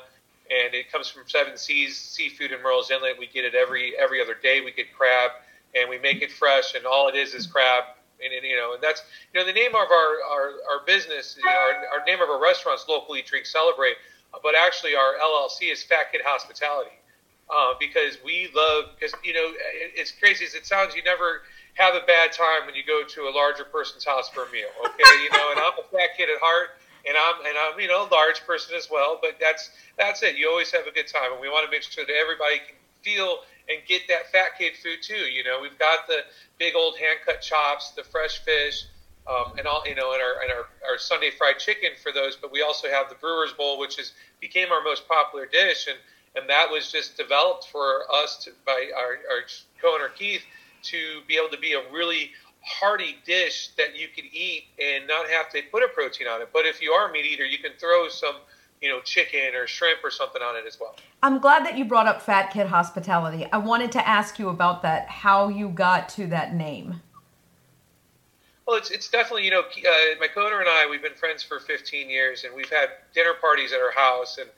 and 0.51 0.75
it 0.75 0.91
comes 0.91 1.09
from 1.09 1.25
Seven 1.27 1.59
Seas 1.59 1.97
Seafood 1.99 2.53
in 2.53 2.61
Murrells 2.61 2.91
Inlet. 2.91 3.19
We 3.19 3.27
get 3.27 3.45
it 3.45 3.55
every 3.55 3.93
every 3.99 4.23
other 4.23 4.35
day. 4.35 4.63
We 4.63 4.73
get 4.73 4.95
crab, 4.97 5.33
and 5.75 5.91
we 5.91 5.99
make 5.99 6.23
it 6.23 6.33
fresh, 6.33 6.75
and 6.75 6.87
all 6.87 7.09
it 7.09 7.15
is 7.15 7.35
is 7.35 7.47
crab 7.47 7.85
and, 8.25 8.33
and, 8.33 8.45
you 8.45 8.57
know, 8.57 8.75
and 8.75 8.83
that's 8.83 9.03
you 9.33 9.41
know 9.41 9.47
the 9.47 9.53
name 9.53 9.75
of 9.75 9.89
our 9.91 10.11
our, 10.31 10.47
our 10.71 10.81
business, 10.87 11.37
you 11.39 11.45
know, 11.45 11.51
our, 11.51 12.01
our 12.01 12.05
name 12.07 12.21
of 12.21 12.29
our 12.29 12.41
restaurants, 12.41 12.87
Local 12.89 13.17
Eat 13.17 13.27
Drink 13.27 13.47
Celebrate, 13.47 13.97
but 14.43 14.55
actually 14.55 14.95
our 14.95 15.15
LLC 15.23 15.73
is 15.73 15.83
Fat 15.83 16.13
Kid 16.13 16.23
Hospitality, 16.25 16.97
uh, 17.51 17.75
because 17.79 18.19
we 18.25 18.51
love 18.55 18.97
because 18.99 19.15
you 19.25 19.33
know 19.33 19.53
it's 19.95 20.13
crazy 20.13 20.45
as 20.45 20.55
it 20.55 20.67
sounds, 20.67 20.95
you 20.95 21.03
never 21.03 21.43
have 21.75 21.95
a 21.95 22.05
bad 22.07 22.33
time 22.33 22.67
when 22.67 22.75
you 22.75 22.83
go 22.83 23.05
to 23.07 23.29
a 23.29 23.33
larger 23.33 23.65
person's 23.65 24.05
house 24.05 24.29
for 24.29 24.45
a 24.45 24.51
meal. 24.51 24.69
Okay, 24.85 25.23
you 25.23 25.31
know, 25.31 25.51
and 25.53 25.61
I'm 25.61 25.79
a 25.79 25.87
fat 25.95 26.17
kid 26.17 26.29
at 26.29 26.41
heart, 26.41 26.75
and 27.07 27.17
I'm 27.17 27.47
and 27.47 27.57
I'm 27.57 27.79
you 27.81 27.89
know 27.89 28.07
a 28.07 28.11
large 28.11 28.45
person 28.47 28.75
as 28.77 28.89
well, 28.91 29.19
but 29.23 29.39
that's 29.41 29.71
that's 29.97 30.23
it. 30.23 30.37
You 30.37 30.51
always 30.51 30.71
have 30.73 30.87
a 30.87 30.93
good 30.93 31.07
time, 31.07 31.33
and 31.33 31.41
we 31.41 31.49
want 31.49 31.65
to 31.65 31.71
make 31.71 31.83
sure 31.83 32.05
that 32.05 32.15
everybody 32.15 32.59
can 32.59 32.77
feel 33.03 33.39
and 33.69 33.79
get 33.87 34.03
that 34.09 34.31
fat 34.33 34.59
kid 34.59 34.75
food 34.83 34.99
too. 35.03 35.15
You 35.15 35.45
know, 35.45 35.59
we've 35.61 35.79
got 35.79 36.07
the 36.07 36.21
big 36.59 36.75
old 36.75 36.99
hand 36.99 37.19
cut 37.25 37.41
chops, 37.41 37.91
the 37.91 38.03
fresh 38.03 38.39
fish, 38.39 38.85
um, 39.29 39.53
and 39.59 39.67
all 39.67 39.83
you 39.87 39.95
know, 39.95 40.13
and 40.13 40.23
our 40.23 40.43
and 40.43 40.51
our, 40.53 40.91
our 40.91 40.99
Sunday 40.99 41.31
fried 41.31 41.59
chicken 41.59 41.91
for 42.03 42.13
those. 42.13 42.37
But 42.37 42.53
we 42.53 42.63
also 42.63 42.89
have 42.89 43.09
the 43.09 43.17
Brewers 43.17 43.53
Bowl, 43.53 43.79
which 43.79 43.99
is 43.99 44.13
became 44.41 44.73
our 44.73 44.83
most 44.83 45.07
popular 45.09 45.47
dish, 45.47 45.87
and 45.87 45.99
and 46.37 46.49
that 46.49 46.71
was 46.71 46.91
just 46.91 47.17
developed 47.17 47.67
for 47.71 48.05
us 48.13 48.45
to, 48.45 48.51
by 48.65 48.91
our, 48.97 49.19
our 49.31 49.43
co-owner 49.81 50.09
Keith 50.11 50.43
to 50.83 51.21
be 51.27 51.37
able 51.37 51.49
to 51.49 51.59
be 51.59 51.73
a 51.73 51.91
really 51.91 52.31
hearty 52.63 53.17
dish 53.25 53.71
that 53.77 53.97
you 53.97 54.09
can 54.15 54.25
eat 54.33 54.65
and 54.81 55.07
not 55.07 55.29
have 55.29 55.49
to 55.51 55.63
put 55.73 55.83
a 55.83 55.89
protein 55.89 56.29
on 56.29 56.43
it. 56.43 56.49
But 56.53 56.67
if 56.67 56.83
you 56.83 56.93
are 56.93 57.09
a 57.09 57.13
meat 57.13 57.25
eater, 57.25 57.45
you 57.45 57.59
can 57.59 57.73
throw 57.79 58.09
some 58.09 58.37
you 58.81 58.89
know, 58.89 59.01
chicken 59.01 59.55
or 59.55 59.67
shrimp 59.67 60.01
or 60.05 60.11
something 60.11 60.43
on 60.43 60.57
it 60.57 60.65
as 60.67 60.79
well. 60.81 60.97
I'm 61.23 61.39
glad 61.39 61.65
that 61.67 61.77
you 61.77 61.85
brought 61.85 62.07
up 62.07 62.23
Fat 62.23 62.53
Kid 62.53 62.69
Hospitality. 62.69 63.47
I 63.53 63.59
wanted 63.59 63.93
to 63.93 64.09
ask 64.09 64.39
you 64.39 64.49
about 64.49 64.83
that, 64.83 65.09
how 65.09 65.49
you 65.49 65.69
got 65.69 66.09
to 66.11 66.27
that 66.29 66.55
name. 66.55 67.03
Well, 68.67 68.77
it's, 68.77 68.91
it's 68.91 69.09
definitely, 69.09 69.45
you 69.47 69.51
know, 69.51 69.61
uh, 69.61 70.21
my 70.21 70.29
co-owner 70.29 70.61
and 70.61 70.69
I, 70.69 70.87
we've 70.89 71.03
been 71.03 71.15
friends 71.15 71.43
for 71.43 71.59
15 71.59 72.11
years 72.11 72.45
and 72.45 72.55
we've 72.55 72.69
had 72.69 72.91
dinner 73.15 73.33
parties 73.41 73.73
at 73.73 73.81
our 73.81 73.93
house. 73.93 74.39
And, 74.39 74.49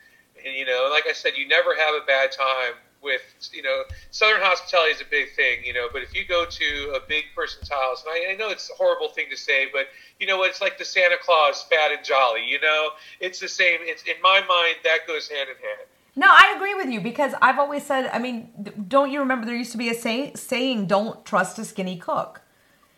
and, 0.45 0.55
you 0.55 0.67
know, 0.67 0.91
like 0.93 1.05
I 1.09 1.13
said, 1.13 1.35
you 1.37 1.47
never 1.47 1.77
have 1.77 1.95
a 1.95 2.05
bad 2.05 2.33
time 2.33 2.75
with 3.03 3.23
you 3.53 3.63
know 3.63 3.83
southern 4.11 4.41
hospitality 4.41 4.93
is 4.93 5.01
a 5.01 5.05
big 5.11 5.33
thing 5.35 5.65
you 5.65 5.73
know 5.73 5.89
but 5.93 6.03
if 6.03 6.15
you 6.15 6.25
go 6.25 6.45
to 6.45 6.93
a 6.97 7.01
big 7.09 7.25
person's 7.35 7.69
house 7.69 8.05
and 8.05 8.13
I, 8.13 8.33
I, 8.33 8.37
know 8.37 8.51
it's 8.51 8.71
a 8.71 8.75
horrible 8.75 9.09
thing 9.09 9.27
to 9.31 9.37
say 9.37 9.69
but 9.73 9.87
you 10.19 10.27
know 10.27 10.39
what 10.39 10.51
it's 10.51 10.61
like 10.61 10.79
the 10.79 10.85
santa 10.85 11.17
claus 11.21 11.63
fat 11.65 11.93
and 11.93 12.05
jolly 12.05 12.47
you 12.47 12.61
know 12.61 12.91
it's 13.21 13.41
the 13.41 13.49
same 13.49 13.79
it's 13.83 14.03
in 14.05 14.21
my 14.23 14.41
mind 14.41 14.77
that 14.85 15.07
goes 15.07 15.29
hand 15.29 15.49
in 15.49 15.57
hand 15.57 15.89
no 16.17 16.27
i 16.29 16.53
agree 16.55 16.75
with 16.75 16.89
you 16.89 17.01
because 17.01 17.33
i've 17.41 17.59
always 17.59 17.85
said 17.85 18.11
i 18.13 18.19
mean 18.19 18.51
don't 18.87 19.11
you 19.11 19.21
remember 19.21 19.47
there 19.47 19.57
used 19.57 19.73
to 19.73 19.79
be 19.79 19.89
a 19.89 19.95
say, 19.95 20.33
saying 20.35 20.87
don't 20.87 21.25
trust 21.25 21.59
a 21.59 21.65
skinny 21.65 21.97
cook 21.97 22.43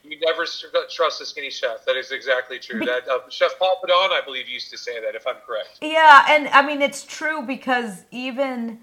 you 0.05 0.19
never 0.27 0.45
trust 0.91 1.21
a 1.21 1.27
skinny 1.27 1.49
chef. 1.49 1.87
That 1.87 1.97
is 1.97 2.11
exactly 2.11 2.59
true. 2.59 2.85
That 2.85 3.09
uh, 3.09 3.21
Chef 3.31 3.59
Paul 3.59 3.79
Prudhomme, 3.81 4.11
I 4.11 4.21
believe, 4.23 4.49
used 4.49 4.71
to 4.71 4.77
say 4.77 5.01
that. 5.01 5.15
If 5.15 5.27
I'm 5.27 5.37
correct. 5.47 5.79
Yeah, 5.81 6.27
and 6.29 6.49
I 6.49 6.61
mean 6.67 6.83
it's 6.83 7.05
true 7.05 7.43
because 7.43 8.05
even 8.11 8.81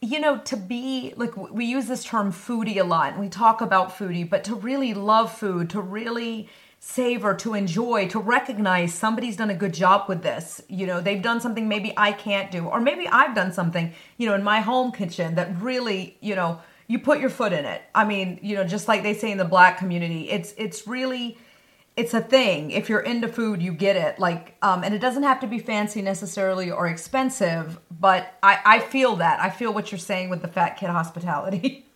you 0.00 0.20
know, 0.20 0.38
to 0.38 0.56
be 0.56 1.12
like 1.16 1.36
we 1.36 1.64
use 1.64 1.86
this 1.86 2.04
term 2.04 2.32
foodie 2.32 2.78
a 2.78 2.84
lot, 2.84 3.12
and 3.12 3.20
we 3.20 3.28
talk 3.28 3.60
about 3.60 3.96
foodie, 3.96 4.28
but 4.28 4.44
to 4.44 4.54
really 4.54 4.94
love 4.94 5.36
food, 5.36 5.70
to 5.70 5.80
really 5.80 6.48
savor, 6.80 7.34
to 7.34 7.54
enjoy, 7.54 8.06
to 8.08 8.20
recognize 8.20 8.94
somebody's 8.94 9.36
done 9.36 9.50
a 9.50 9.54
good 9.54 9.74
job 9.74 10.08
with 10.08 10.22
this. 10.22 10.60
You 10.68 10.86
know, 10.86 11.00
they've 11.00 11.20
done 11.20 11.40
something 11.40 11.68
maybe 11.68 11.92
I 11.96 12.12
can't 12.12 12.50
do, 12.50 12.66
or 12.66 12.80
maybe 12.80 13.08
I've 13.08 13.34
done 13.34 13.52
something, 13.52 13.92
you 14.16 14.28
know, 14.28 14.34
in 14.34 14.44
my 14.44 14.60
home 14.60 14.92
kitchen 14.92 15.34
that 15.34 15.60
really, 15.60 16.16
you 16.20 16.36
know, 16.36 16.60
you 16.86 17.00
put 17.00 17.18
your 17.18 17.30
foot 17.30 17.52
in 17.52 17.64
it. 17.64 17.82
I 17.94 18.04
mean, 18.04 18.38
you 18.42 18.54
know, 18.54 18.64
just 18.64 18.86
like 18.86 19.02
they 19.02 19.14
say 19.14 19.32
in 19.32 19.38
the 19.38 19.44
black 19.44 19.78
community, 19.78 20.30
it's 20.30 20.54
it's 20.56 20.86
really 20.86 21.38
it's 21.98 22.14
a 22.14 22.20
thing. 22.20 22.70
If 22.70 22.88
you're 22.88 23.00
into 23.00 23.26
food, 23.26 23.60
you 23.60 23.72
get 23.72 23.96
it. 23.96 24.20
Like, 24.20 24.56
um, 24.62 24.84
and 24.84 24.94
it 24.94 25.00
doesn't 25.00 25.24
have 25.24 25.40
to 25.40 25.48
be 25.48 25.58
fancy 25.58 26.00
necessarily 26.00 26.70
or 26.70 26.86
expensive, 26.86 27.80
but 27.90 28.34
I, 28.40 28.60
I 28.64 28.78
feel 28.78 29.16
that. 29.16 29.40
I 29.40 29.50
feel 29.50 29.74
what 29.74 29.90
you're 29.90 29.98
saying 29.98 30.30
with 30.30 30.40
the 30.40 30.46
fat 30.46 30.76
kid 30.76 30.90
hospitality. 30.90 31.86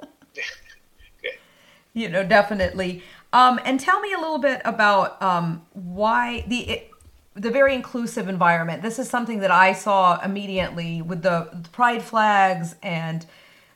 you 1.92 2.08
know, 2.08 2.24
definitely. 2.24 3.02
Um, 3.32 3.58
and 3.64 3.80
tell 3.80 3.98
me 3.98 4.12
a 4.12 4.18
little 4.18 4.38
bit 4.38 4.62
about 4.64 5.20
um, 5.20 5.66
why 5.72 6.44
the 6.46 6.70
it, 6.70 6.90
the 7.34 7.50
very 7.50 7.74
inclusive 7.74 8.28
environment. 8.28 8.82
This 8.82 9.00
is 9.00 9.10
something 9.10 9.40
that 9.40 9.50
I 9.50 9.72
saw 9.72 10.20
immediately 10.20 11.02
with 11.02 11.22
the, 11.22 11.48
the 11.52 11.68
pride 11.70 12.04
flags 12.04 12.76
and 12.84 13.26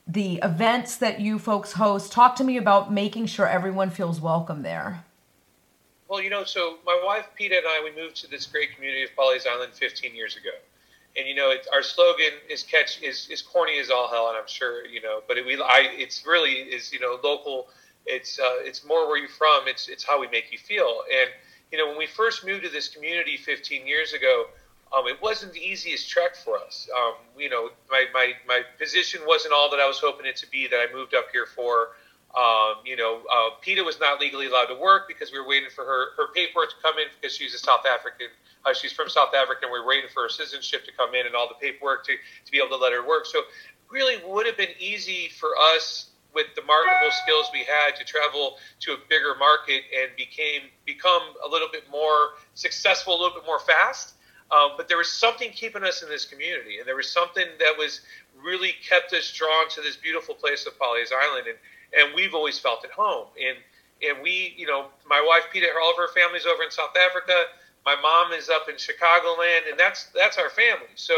the 0.06 0.36
events 0.44 0.94
that 0.98 1.18
you 1.18 1.40
folks 1.40 1.72
host. 1.72 2.12
Talk 2.12 2.36
to 2.36 2.44
me 2.44 2.56
about 2.56 2.92
making 2.92 3.26
sure 3.26 3.48
everyone 3.48 3.90
feels 3.90 4.20
welcome 4.20 4.62
there. 4.62 5.02
Well, 6.08 6.22
you 6.22 6.30
know, 6.30 6.44
so 6.44 6.78
my 6.86 6.98
wife 7.04 7.26
Peta 7.36 7.58
and 7.58 7.66
I, 7.66 7.82
we 7.84 7.94
moved 8.00 8.16
to 8.16 8.30
this 8.30 8.46
great 8.46 8.74
community 8.74 9.04
of 9.04 9.10
Pawleys 9.14 9.46
Island 9.46 9.74
15 9.74 10.14
years 10.14 10.36
ago, 10.36 10.50
and 11.16 11.28
you 11.28 11.34
know, 11.34 11.50
it, 11.50 11.68
our 11.72 11.82
slogan 11.82 12.32
is 12.48 12.62
catch 12.62 13.02
is, 13.02 13.28
is 13.30 13.42
corny 13.42 13.78
as 13.78 13.90
all 13.90 14.08
hell, 14.08 14.28
and 14.28 14.36
I'm 14.38 14.48
sure 14.48 14.86
you 14.86 15.02
know, 15.02 15.22
but 15.28 15.36
it, 15.36 15.44
we 15.44 15.56
I 15.60 15.90
it's 15.92 16.26
really 16.26 16.52
is 16.52 16.92
you 16.92 17.00
know 17.00 17.18
local. 17.22 17.68
It's 18.06 18.38
uh, 18.38 18.56
it's 18.60 18.86
more 18.86 19.06
where 19.06 19.18
you're 19.18 19.28
from. 19.28 19.68
It's 19.68 19.88
it's 19.88 20.02
how 20.02 20.18
we 20.18 20.28
make 20.28 20.50
you 20.50 20.58
feel, 20.58 21.02
and 21.12 21.30
you 21.70 21.76
know, 21.76 21.88
when 21.88 21.98
we 21.98 22.06
first 22.06 22.46
moved 22.46 22.64
to 22.64 22.70
this 22.70 22.88
community 22.88 23.36
15 23.36 23.86
years 23.86 24.12
ago. 24.12 24.46
Um, 24.90 25.06
it 25.06 25.20
wasn't 25.20 25.52
the 25.52 25.60
easiest 25.60 26.08
trek 26.08 26.34
for 26.34 26.56
us. 26.56 26.88
Um, 26.98 27.12
you 27.36 27.50
know, 27.50 27.68
my, 27.90 28.06
my, 28.14 28.32
my 28.46 28.62
position 28.80 29.20
wasn't 29.26 29.52
all 29.52 29.70
that 29.70 29.78
I 29.78 29.86
was 29.86 29.98
hoping 29.98 30.24
it 30.24 30.36
to 30.36 30.50
be 30.50 30.66
that 30.66 30.76
I 30.76 30.86
moved 30.90 31.14
up 31.14 31.26
here 31.30 31.44
for. 31.44 31.88
Um, 32.36 32.84
you 32.84 32.96
know, 32.96 33.22
uh, 33.32 33.50
Peta 33.62 33.82
was 33.82 33.98
not 33.98 34.20
legally 34.20 34.46
allowed 34.46 34.66
to 34.66 34.74
work 34.74 35.08
because 35.08 35.32
we 35.32 35.38
were 35.38 35.48
waiting 35.48 35.70
for 35.74 35.84
her, 35.84 36.12
her 36.16 36.32
paperwork 36.34 36.70
to 36.70 36.76
come 36.82 36.98
in 36.98 37.06
because 37.20 37.34
she's 37.36 37.54
a 37.54 37.58
South 37.58 37.86
African. 37.86 38.28
Uh, 38.66 38.74
she's 38.74 38.92
from 38.92 39.08
South 39.08 39.34
Africa, 39.34 39.60
and 39.62 39.72
we 39.72 39.80
were 39.80 39.86
waiting 39.86 40.10
for 40.12 40.24
her 40.24 40.28
citizenship 40.28 40.84
to 40.84 40.92
come 40.92 41.14
in 41.14 41.26
and 41.26 41.34
all 41.34 41.48
the 41.48 41.54
paperwork 41.54 42.04
to, 42.04 42.12
to 42.44 42.52
be 42.52 42.58
able 42.58 42.68
to 42.68 42.76
let 42.76 42.92
her 42.92 43.06
work. 43.06 43.24
So, 43.26 43.42
really, 43.90 44.16
would 44.26 44.46
have 44.46 44.56
been 44.56 44.76
easy 44.78 45.30
for 45.40 45.50
us 45.74 46.10
with 46.34 46.46
the 46.54 46.62
marketable 46.62 47.10
skills 47.24 47.48
we 47.52 47.64
had 47.64 47.96
to 47.96 48.04
travel 48.04 48.56
to 48.80 48.92
a 48.92 48.96
bigger 49.08 49.34
market 49.38 49.82
and 49.96 50.14
became 50.16 50.62
become 50.84 51.22
a 51.44 51.48
little 51.48 51.68
bit 51.72 51.88
more 51.90 52.36
successful, 52.54 53.14
a 53.14 53.18
little 53.18 53.38
bit 53.38 53.46
more 53.46 53.60
fast. 53.60 54.14
Um, 54.50 54.72
but 54.76 54.88
there 54.88 54.96
was 54.96 55.10
something 55.10 55.50
keeping 55.50 55.84
us 55.84 56.02
in 56.02 56.08
this 56.08 56.24
community, 56.24 56.78
and 56.78 56.88
there 56.88 56.96
was 56.96 57.10
something 57.10 57.44
that 57.58 57.74
was 57.76 58.00
really 58.42 58.72
kept 58.88 59.12
us 59.12 59.32
drawn 59.32 59.68
to 59.70 59.80
this 59.82 59.96
beautiful 59.96 60.34
place 60.34 60.66
of 60.66 60.78
Pawleys 60.78 61.12
Island. 61.12 61.48
And 61.48 61.58
and 61.96 62.14
we've 62.14 62.34
always 62.34 62.58
felt 62.58 62.84
at 62.84 62.90
home. 62.90 63.26
And 63.40 63.56
and 64.00 64.22
we, 64.22 64.54
you 64.56 64.66
know, 64.66 64.86
my 65.08 65.24
wife 65.26 65.44
Peta, 65.52 65.66
all 65.82 65.90
of 65.90 65.96
her 65.96 66.08
family's 66.14 66.46
over 66.46 66.62
in 66.62 66.70
South 66.70 66.96
Africa. 66.96 67.32
My 67.84 67.96
mom 68.00 68.32
is 68.32 68.48
up 68.48 68.68
in 68.68 68.76
Chicagoland, 68.76 69.70
and 69.70 69.78
that's 69.78 70.04
that's 70.14 70.38
our 70.38 70.50
family. 70.50 70.92
So 70.94 71.14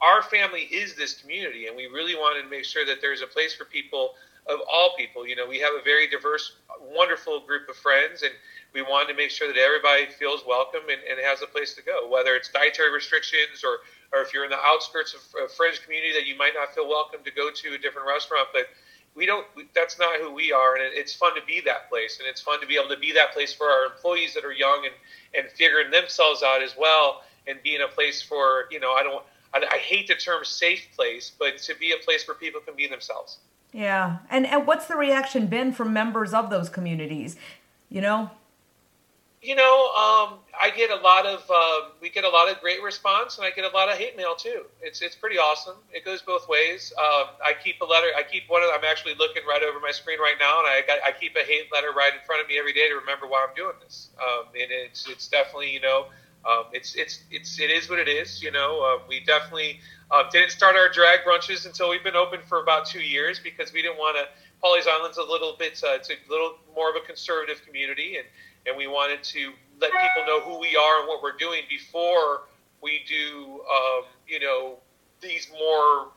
our 0.00 0.22
family 0.22 0.62
is 0.62 0.94
this 0.94 1.14
community, 1.14 1.66
and 1.66 1.76
we 1.76 1.86
really 1.86 2.14
wanted 2.14 2.42
to 2.42 2.48
make 2.48 2.64
sure 2.64 2.84
that 2.86 3.00
there's 3.00 3.22
a 3.22 3.26
place 3.26 3.54
for 3.54 3.64
people 3.64 4.14
of 4.48 4.58
all 4.70 4.94
people. 4.96 5.26
You 5.26 5.36
know, 5.36 5.46
we 5.46 5.58
have 5.60 5.74
a 5.78 5.82
very 5.84 6.08
diverse, 6.08 6.56
wonderful 6.80 7.40
group 7.40 7.68
of 7.68 7.76
friends, 7.76 8.22
and 8.22 8.32
we 8.74 8.82
wanted 8.82 9.12
to 9.12 9.16
make 9.16 9.30
sure 9.30 9.46
that 9.46 9.56
everybody 9.56 10.06
feels 10.06 10.42
welcome 10.46 10.82
and, 10.90 11.00
and 11.08 11.20
has 11.24 11.42
a 11.42 11.46
place 11.46 11.74
to 11.74 11.82
go, 11.82 12.08
whether 12.08 12.34
it's 12.34 12.48
dietary 12.48 12.90
restrictions 12.92 13.62
or, 13.62 13.78
or 14.12 14.24
if 14.24 14.34
you're 14.34 14.44
in 14.44 14.50
the 14.50 14.60
outskirts 14.64 15.14
of 15.14 15.20
a 15.44 15.48
French 15.48 15.82
community 15.84 16.12
that 16.12 16.26
you 16.26 16.36
might 16.36 16.54
not 16.54 16.74
feel 16.74 16.88
welcome 16.88 17.20
to 17.24 17.30
go 17.30 17.50
to 17.50 17.74
a 17.74 17.78
different 17.78 18.08
restaurant, 18.08 18.48
but 18.52 18.66
we 19.14 19.26
don't 19.26 19.46
that's 19.74 19.98
not 19.98 20.18
who 20.20 20.32
we 20.32 20.52
are 20.52 20.76
and 20.76 20.84
it's 20.94 21.14
fun 21.14 21.34
to 21.34 21.42
be 21.46 21.60
that 21.60 21.88
place 21.90 22.18
and 22.18 22.28
it's 22.28 22.40
fun 22.40 22.60
to 22.60 22.66
be 22.66 22.76
able 22.76 22.88
to 22.88 22.98
be 22.98 23.12
that 23.12 23.32
place 23.32 23.52
for 23.52 23.66
our 23.66 23.84
employees 23.86 24.34
that 24.34 24.44
are 24.44 24.52
young 24.52 24.84
and 24.84 24.94
and 25.34 25.52
figuring 25.52 25.90
themselves 25.90 26.42
out 26.42 26.62
as 26.62 26.74
well 26.78 27.22
and 27.46 27.62
being 27.62 27.82
a 27.82 27.88
place 27.88 28.22
for 28.22 28.64
you 28.70 28.80
know 28.80 28.92
i 28.92 29.02
don't 29.02 29.22
I, 29.54 29.64
I 29.70 29.78
hate 29.78 30.08
the 30.08 30.14
term 30.14 30.44
safe 30.44 30.88
place, 30.94 31.32
but 31.38 31.58
to 31.58 31.74
be 31.76 31.92
a 31.92 32.02
place 32.02 32.26
where 32.26 32.34
people 32.34 32.60
can 32.60 32.74
be 32.74 32.88
themselves. 32.88 33.38
Yeah, 33.72 34.18
and 34.30 34.46
and 34.46 34.66
what's 34.66 34.86
the 34.86 34.96
reaction 34.96 35.46
been 35.46 35.72
from 35.72 35.92
members 35.92 36.34
of 36.34 36.50
those 36.50 36.68
communities? 36.68 37.36
You 37.88 38.00
know. 38.00 38.30
You 39.42 39.56
know, 39.56 39.90
um, 39.98 40.38
I 40.54 40.70
get 40.70 40.90
a 40.90 41.02
lot 41.02 41.26
of 41.26 41.42
uh, 41.52 41.90
we 42.00 42.10
get 42.10 42.22
a 42.22 42.28
lot 42.28 42.48
of 42.48 42.60
great 42.60 42.80
response, 42.80 43.38
and 43.38 43.44
I 43.44 43.50
get 43.50 43.64
a 43.64 43.74
lot 43.74 43.90
of 43.90 43.98
hate 43.98 44.16
mail 44.16 44.36
too. 44.36 44.66
It's 44.80 45.02
it's 45.02 45.16
pretty 45.16 45.36
awesome. 45.36 45.74
It 45.92 46.04
goes 46.04 46.22
both 46.22 46.48
ways. 46.48 46.92
Um, 46.96 47.34
I 47.44 47.52
keep 47.60 47.80
a 47.80 47.84
letter. 47.84 48.06
I 48.16 48.22
keep 48.22 48.44
one 48.48 48.62
of. 48.62 48.68
I'm 48.72 48.84
actually 48.84 49.16
looking 49.18 49.42
right 49.48 49.60
over 49.64 49.80
my 49.80 49.90
screen 49.90 50.20
right 50.20 50.36
now, 50.38 50.60
and 50.60 50.68
I 50.68 50.82
got 50.86 51.00
I 51.04 51.10
keep 51.10 51.34
a 51.34 51.40
hate 51.40 51.72
letter 51.72 51.90
right 51.90 52.12
in 52.14 52.20
front 52.24 52.40
of 52.40 52.46
me 52.46 52.56
every 52.56 52.72
day 52.72 52.88
to 52.88 52.94
remember 52.94 53.26
why 53.26 53.44
I'm 53.48 53.54
doing 53.56 53.74
this. 53.82 54.10
Um, 54.22 54.46
and 54.54 54.70
it's 54.70 55.08
it's 55.08 55.26
definitely 55.26 55.72
you 55.72 55.80
know 55.80 56.06
um, 56.44 56.66
it's 56.72 56.94
it's 56.94 57.24
it's 57.32 57.58
it 57.58 57.70
is 57.70 57.90
what 57.90 57.98
it 57.98 58.08
is. 58.08 58.42
You 58.42 58.52
know, 58.52 58.80
uh, 58.80 59.02
we 59.08 59.24
definitely 59.24 59.80
uh, 60.12 60.22
didn't 60.30 60.50
start 60.50 60.76
our 60.76 60.88
drag 60.88 61.20
brunches 61.26 61.66
until 61.66 61.90
we've 61.90 62.04
been 62.04 62.16
open 62.16 62.40
for 62.46 62.62
about 62.62 62.86
two 62.86 63.02
years 63.02 63.40
because 63.40 63.72
we 63.72 63.82
didn't 63.82 63.98
want 63.98 64.16
to. 64.18 64.24
Pawleys 64.62 64.86
Island's 64.86 65.18
a 65.18 65.22
little 65.24 65.56
bit. 65.58 65.82
Uh, 65.82 65.94
it's 65.94 66.10
a 66.10 66.14
little 66.30 66.54
more 66.76 66.88
of 66.88 66.94
a 66.94 67.04
conservative 67.04 67.60
community, 67.66 68.16
and 68.16 68.26
and 68.66 68.76
we 68.76 68.86
wanted 68.86 69.22
to 69.22 69.52
let 69.80 69.90
people 69.90 70.26
know 70.26 70.40
who 70.40 70.58
we 70.60 70.76
are 70.76 71.00
and 71.00 71.08
what 71.08 71.22
we're 71.22 71.36
doing 71.36 71.62
before 71.68 72.42
we 72.82 73.02
do, 73.08 73.60
um, 73.70 74.04
you 74.26 74.40
know, 74.40 74.76
these 75.20 75.48
more 75.58 76.08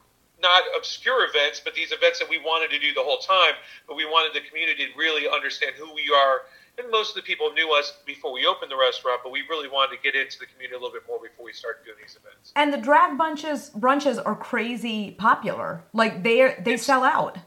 not 0.42 0.64
obscure 0.78 1.28
events, 1.28 1.62
but 1.64 1.74
these 1.74 1.92
events 1.92 2.20
that 2.20 2.30
we 2.30 2.38
wanted 2.40 2.70
to 2.70 2.80
do 2.80 2.94
the 2.94 3.02
whole 3.02 3.18
time. 3.18 3.54
But 3.88 3.96
we 3.96 4.06
wanted 4.06 4.40
the 4.40 4.48
community 4.48 4.86
to 4.86 4.98
really 4.98 5.28
understand 5.28 5.74
who 5.78 5.94
we 5.94 6.12
are. 6.14 6.42
And 6.78 6.92
most 6.92 7.12
of 7.12 7.16
the 7.16 7.22
people 7.22 7.54
knew 7.54 7.74
us 7.74 7.94
before 8.06 8.34
we 8.34 8.46
opened 8.46 8.70
the 8.70 8.76
restaurant, 8.76 9.22
but 9.24 9.32
we 9.32 9.44
really 9.50 9.70
wanted 9.70 9.96
to 9.96 10.02
get 10.04 10.14
into 10.14 10.38
the 10.40 10.46
community 10.46 10.76
a 10.76 10.78
little 10.78 10.92
bit 10.92 11.04
more 11.08 11.20
before 11.22 11.46
we 11.46 11.54
started 11.54 11.86
doing 11.86 11.98
these 12.02 12.18
events. 12.22 12.52
And 12.56 12.74
the 12.74 12.78
drag 12.78 13.18
bunches 13.18 13.72
brunches 13.72 14.22
are 14.26 14.36
crazy 14.36 15.12
popular. 15.12 15.86
Like 15.94 16.24
they 16.24 16.56
they 16.60 16.74
it's, 16.74 16.84
sell 16.84 17.04
out. 17.04 17.38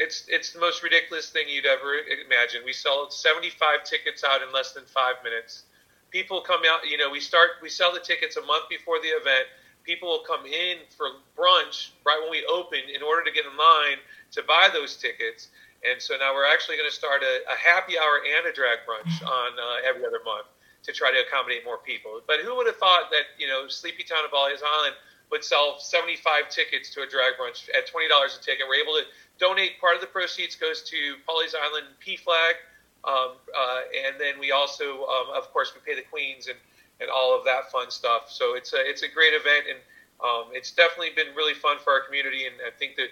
It's 0.00 0.24
it's 0.28 0.52
the 0.56 0.60
most 0.60 0.82
ridiculous 0.82 1.28
thing 1.28 1.44
you'd 1.46 1.66
ever 1.66 1.92
imagine. 2.24 2.62
We 2.64 2.72
sold 2.72 3.12
75 3.12 3.84
tickets 3.84 4.24
out 4.24 4.40
in 4.40 4.50
less 4.50 4.72
than 4.72 4.84
five 4.86 5.16
minutes. 5.22 5.64
People 6.10 6.40
come 6.40 6.62
out. 6.64 6.88
You 6.88 6.96
know, 6.96 7.10
we 7.10 7.20
start 7.20 7.60
we 7.60 7.68
sell 7.68 7.92
the 7.92 8.00
tickets 8.00 8.36
a 8.36 8.40
month 8.40 8.64
before 8.70 8.96
the 9.04 9.12
event. 9.12 9.44
People 9.84 10.08
will 10.08 10.24
come 10.24 10.46
in 10.46 10.78
for 10.96 11.20
brunch 11.36 11.92
right 12.06 12.16
when 12.16 12.30
we 12.30 12.40
open 12.48 12.80
in 12.88 13.02
order 13.02 13.22
to 13.28 13.30
get 13.30 13.44
in 13.44 13.52
line 13.52 14.00
to 14.32 14.42
buy 14.42 14.72
those 14.72 14.96
tickets. 14.96 15.48
And 15.84 16.00
so 16.00 16.16
now 16.16 16.32
we're 16.32 16.48
actually 16.48 16.76
going 16.76 16.88
to 16.88 16.96
start 16.96 17.20
a, 17.20 17.52
a 17.52 17.56
happy 17.56 18.00
hour 18.00 18.24
and 18.24 18.48
a 18.48 18.52
drag 18.52 18.80
brunch 18.88 19.20
on 19.20 19.52
uh, 19.60 19.88
every 19.88 20.04
other 20.04 20.20
month 20.24 20.48
to 20.84 20.92
try 20.92 21.12
to 21.12 21.20
accommodate 21.28 21.64
more 21.64 21.76
people. 21.76 22.20
But 22.26 22.40
who 22.40 22.56
would 22.56 22.66
have 22.66 22.80
thought 22.80 23.12
that 23.12 23.36
you 23.36 23.48
know 23.48 23.68
Sleepy 23.68 24.04
Town 24.04 24.24
of 24.24 24.32
Pawleys 24.32 24.64
Island 24.64 24.96
would 25.30 25.44
sell 25.44 25.78
75 25.78 26.48
tickets 26.48 26.90
to 26.94 27.02
a 27.02 27.06
drag 27.06 27.38
brunch 27.38 27.68
at 27.70 27.86
$20 27.86 28.08
a 28.10 28.42
ticket. 28.42 28.66
We're 28.68 28.82
able 28.82 28.98
to 28.98 29.04
donate 29.40 29.80
part 29.80 29.94
of 29.96 30.00
the 30.00 30.06
proceeds 30.06 30.54
goes 30.54 30.82
to 30.82 31.16
Pawleys 31.26 31.54
Island 31.54 31.86
PFLAG, 32.06 32.54
um, 33.02 33.36
uh, 33.56 33.80
and 34.06 34.20
then 34.20 34.38
we 34.38 34.52
also, 34.52 35.06
um, 35.06 35.34
of 35.34 35.50
course, 35.52 35.72
we 35.74 35.80
pay 35.80 35.98
the 35.98 36.06
queens 36.06 36.46
and, 36.46 36.58
and 37.00 37.10
all 37.10 37.36
of 37.36 37.44
that 37.46 37.72
fun 37.72 37.90
stuff. 37.90 38.30
So 38.30 38.54
it's 38.54 38.72
a 38.72 38.78
it's 38.78 39.02
a 39.02 39.08
great 39.08 39.32
event, 39.32 39.64
and 39.68 39.78
um, 40.22 40.52
it's 40.52 40.70
definitely 40.70 41.10
been 41.16 41.34
really 41.34 41.54
fun 41.54 41.78
for 41.82 41.92
our 41.92 42.00
community. 42.00 42.46
And 42.46 42.54
I 42.66 42.70
think 42.76 42.96
that 42.96 43.08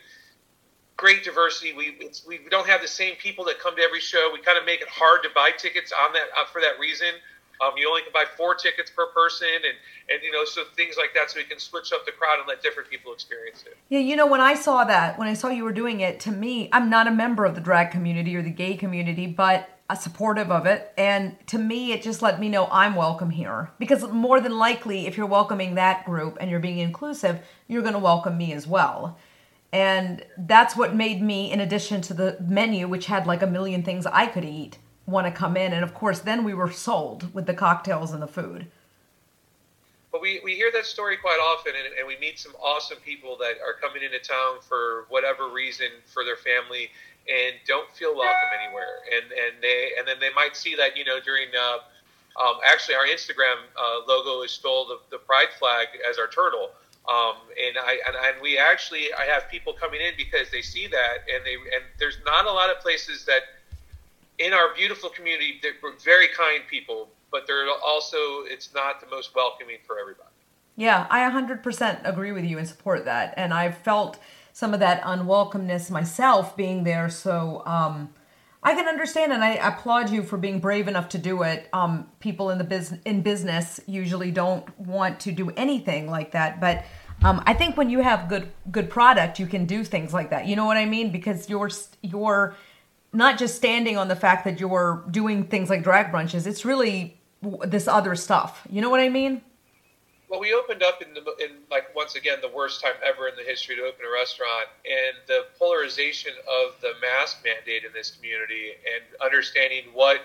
great 0.98 1.24
diversity. 1.24 1.72
We 1.72 1.96
we 2.26 2.40
don't 2.50 2.68
have 2.68 2.82
the 2.82 2.88
same 2.88 3.16
people 3.16 3.46
that 3.46 3.58
come 3.58 3.74
to 3.76 3.82
every 3.82 4.00
show. 4.00 4.30
We 4.32 4.40
kind 4.40 4.58
of 4.58 4.66
make 4.66 4.82
it 4.82 4.88
hard 4.88 5.22
to 5.22 5.30
buy 5.34 5.50
tickets 5.56 5.92
on 5.92 6.12
that 6.12 6.28
uh, 6.38 6.44
for 6.52 6.60
that 6.60 6.78
reason. 6.78 7.08
Um, 7.60 7.72
you 7.76 7.88
only 7.88 8.02
can 8.02 8.12
buy 8.12 8.24
four 8.36 8.54
tickets 8.54 8.90
per 8.90 9.06
person, 9.06 9.48
and 9.48 9.76
and 10.10 10.22
you 10.22 10.32
know 10.32 10.44
so 10.44 10.64
things 10.76 10.96
like 10.96 11.10
that, 11.14 11.30
so 11.30 11.38
we 11.38 11.44
can 11.44 11.58
switch 11.58 11.92
up 11.92 12.06
the 12.06 12.12
crowd 12.12 12.38
and 12.38 12.48
let 12.48 12.62
different 12.62 12.88
people 12.88 13.12
experience 13.12 13.64
it. 13.66 13.76
Yeah, 13.88 14.00
you 14.00 14.16
know 14.16 14.26
when 14.26 14.40
I 14.40 14.54
saw 14.54 14.84
that, 14.84 15.18
when 15.18 15.28
I 15.28 15.34
saw 15.34 15.48
you 15.48 15.64
were 15.64 15.72
doing 15.72 16.00
it, 16.00 16.20
to 16.20 16.30
me, 16.30 16.68
I'm 16.72 16.88
not 16.88 17.06
a 17.06 17.10
member 17.12 17.44
of 17.44 17.54
the 17.54 17.60
drag 17.60 17.90
community 17.90 18.36
or 18.36 18.42
the 18.42 18.50
gay 18.50 18.76
community, 18.76 19.26
but 19.26 19.68
supportive 19.96 20.50
of 20.50 20.66
it, 20.66 20.92
and 20.98 21.34
to 21.46 21.58
me, 21.58 21.92
it 21.92 22.02
just 22.02 22.20
let 22.20 22.38
me 22.38 22.48
know 22.48 22.68
I'm 22.70 22.94
welcome 22.94 23.30
here 23.30 23.70
because 23.78 24.06
more 24.08 24.38
than 24.38 24.58
likely, 24.58 25.06
if 25.06 25.16
you're 25.16 25.26
welcoming 25.26 25.76
that 25.76 26.04
group 26.04 26.36
and 26.40 26.50
you're 26.50 26.60
being 26.60 26.78
inclusive, 26.78 27.40
you're 27.68 27.82
going 27.82 27.94
to 27.94 27.98
welcome 27.98 28.36
me 28.36 28.52
as 28.52 28.66
well. 28.66 29.18
And 29.72 30.24
that's 30.36 30.76
what 30.76 30.94
made 30.94 31.22
me, 31.22 31.50
in 31.50 31.60
addition 31.60 32.00
to 32.02 32.14
the 32.14 32.36
menu, 32.40 32.86
which 32.88 33.06
had 33.06 33.26
like 33.26 33.42
a 33.42 33.46
million 33.46 33.82
things 33.82 34.06
I 34.06 34.26
could 34.26 34.44
eat, 34.44 34.78
want 35.08 35.26
to 35.26 35.32
come 35.32 35.56
in. 35.56 35.72
And 35.72 35.82
of 35.82 35.94
course, 35.94 36.20
then 36.20 36.44
we 36.44 36.54
were 36.54 36.70
sold 36.70 37.32
with 37.34 37.46
the 37.46 37.54
cocktails 37.54 38.12
and 38.12 38.22
the 38.22 38.26
food. 38.26 38.66
But 40.12 40.22
we, 40.22 40.40
we 40.42 40.54
hear 40.54 40.70
that 40.72 40.86
story 40.86 41.16
quite 41.16 41.38
often, 41.38 41.72
and, 41.76 41.94
and 41.98 42.06
we 42.06 42.18
meet 42.18 42.38
some 42.38 42.52
awesome 42.62 42.98
people 43.04 43.36
that 43.38 43.54
are 43.64 43.74
coming 43.74 44.02
into 44.02 44.18
town 44.18 44.58
for 44.60 45.06
whatever 45.10 45.48
reason 45.48 45.88
for 46.06 46.24
their 46.24 46.36
family 46.36 46.90
and 47.28 47.56
don't 47.66 47.90
feel 47.92 48.16
welcome 48.16 48.48
anywhere. 48.64 49.04
And 49.14 49.32
and 49.32 49.62
they 49.62 49.92
and 49.98 50.08
then 50.08 50.18
they 50.18 50.32
might 50.34 50.56
see 50.56 50.74
that 50.76 50.96
you 50.96 51.04
know 51.04 51.20
during 51.20 51.48
uh, 51.54 52.42
um, 52.42 52.56
actually 52.66 52.94
our 52.94 53.06
Instagram 53.06 53.56
uh, 53.76 54.00
logo 54.06 54.42
is 54.42 54.50
stole 54.50 54.86
the, 54.86 54.98
the 55.10 55.18
pride 55.18 55.52
flag 55.58 55.88
as 56.08 56.18
our 56.18 56.28
turtle. 56.28 56.70
Um, 57.08 57.36
and 57.56 57.76
I 57.78 57.98
and, 58.06 58.16
and 58.16 58.42
we 58.42 58.58
actually 58.58 59.12
I 59.12 59.24
have 59.24 59.48
people 59.50 59.72
coming 59.72 60.00
in 60.00 60.14
because 60.16 60.50
they 60.50 60.62
see 60.62 60.86
that 60.86 61.28
and 61.32 61.44
they 61.44 61.54
and 61.54 61.84
there's 61.98 62.18
not 62.24 62.46
a 62.46 62.52
lot 62.52 62.70
of 62.70 62.80
places 62.80 63.24
that 63.26 63.42
in 64.38 64.52
our 64.52 64.74
beautiful 64.74 65.10
community, 65.10 65.60
they're 65.62 65.72
very 66.04 66.28
kind 66.28 66.62
people, 66.68 67.08
but 67.30 67.46
they're 67.46 67.66
also 67.84 68.16
it's 68.44 68.72
not 68.74 69.00
the 69.00 69.06
most 69.08 69.34
welcoming 69.34 69.78
for 69.86 69.98
everybody. 69.98 70.28
Yeah, 70.76 71.08
I 71.10 71.28
100% 71.28 72.08
agree 72.08 72.30
with 72.30 72.44
you 72.44 72.56
and 72.58 72.68
support 72.68 73.04
that. 73.06 73.34
And 73.36 73.52
I've 73.52 73.78
felt 73.78 74.18
some 74.52 74.74
of 74.74 74.80
that 74.80 75.02
unwelcomeness 75.02 75.90
myself 75.90 76.56
being 76.56 76.84
there. 76.84 77.08
So 77.10 77.64
um, 77.66 78.14
I 78.62 78.74
can 78.74 78.86
understand, 78.86 79.32
and 79.32 79.42
I 79.42 79.54
applaud 79.54 80.10
you 80.10 80.22
for 80.22 80.36
being 80.36 80.60
brave 80.60 80.86
enough 80.86 81.08
to 81.10 81.18
do 81.18 81.42
it. 81.42 81.68
Um, 81.72 82.08
people 82.20 82.50
in 82.50 82.58
the 82.58 82.64
business 82.64 83.00
in 83.04 83.22
business 83.22 83.80
usually 83.86 84.30
don't 84.30 84.78
want 84.78 85.20
to 85.20 85.32
do 85.32 85.50
anything 85.50 86.08
like 86.08 86.32
that, 86.32 86.60
but 86.60 86.84
um, 87.22 87.42
I 87.46 87.54
think 87.54 87.76
when 87.76 87.90
you 87.90 88.00
have 88.00 88.28
good 88.28 88.48
good 88.70 88.90
product, 88.90 89.40
you 89.40 89.46
can 89.46 89.66
do 89.66 89.82
things 89.82 90.12
like 90.12 90.30
that. 90.30 90.46
You 90.46 90.54
know 90.54 90.66
what 90.66 90.76
I 90.76 90.84
mean? 90.84 91.10
Because 91.10 91.48
you're 91.48 91.70
you're 92.02 92.54
not 93.12 93.38
just 93.38 93.56
standing 93.56 93.96
on 93.96 94.08
the 94.08 94.16
fact 94.16 94.44
that 94.44 94.60
you're 94.60 95.04
doing 95.10 95.44
things 95.44 95.70
like 95.70 95.82
drag 95.82 96.12
brunches. 96.12 96.46
It's 96.46 96.64
really 96.64 97.18
this 97.64 97.88
other 97.88 98.14
stuff. 98.14 98.66
You 98.70 98.80
know 98.80 98.90
what 98.90 99.00
I 99.00 99.08
mean? 99.08 99.42
Well, 100.28 100.40
we 100.40 100.52
opened 100.52 100.82
up 100.82 101.00
in, 101.00 101.14
the, 101.14 101.20
in 101.42 101.56
like 101.70 101.94
once 101.96 102.14
again 102.14 102.38
the 102.42 102.50
worst 102.50 102.82
time 102.82 102.94
ever 103.02 103.28
in 103.28 103.36
the 103.36 103.42
history 103.42 103.76
to 103.76 103.82
open 103.82 104.04
a 104.04 104.12
restaurant, 104.12 104.68
and 104.84 105.16
the 105.26 105.46
polarization 105.58 106.32
of 106.62 106.78
the 106.82 106.92
mask 107.00 107.38
mandate 107.42 107.84
in 107.84 107.92
this 107.94 108.10
community, 108.10 108.72
and 108.84 109.04
understanding 109.24 109.84
what 109.94 110.20